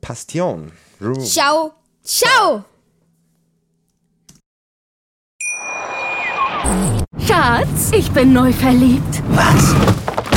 [0.02, 0.72] Passion.
[1.00, 1.24] Room.
[1.24, 1.74] Ciao.
[2.04, 2.64] Ciao.
[7.28, 9.22] Schatz, ich bin neu verliebt.
[9.30, 10.07] Was?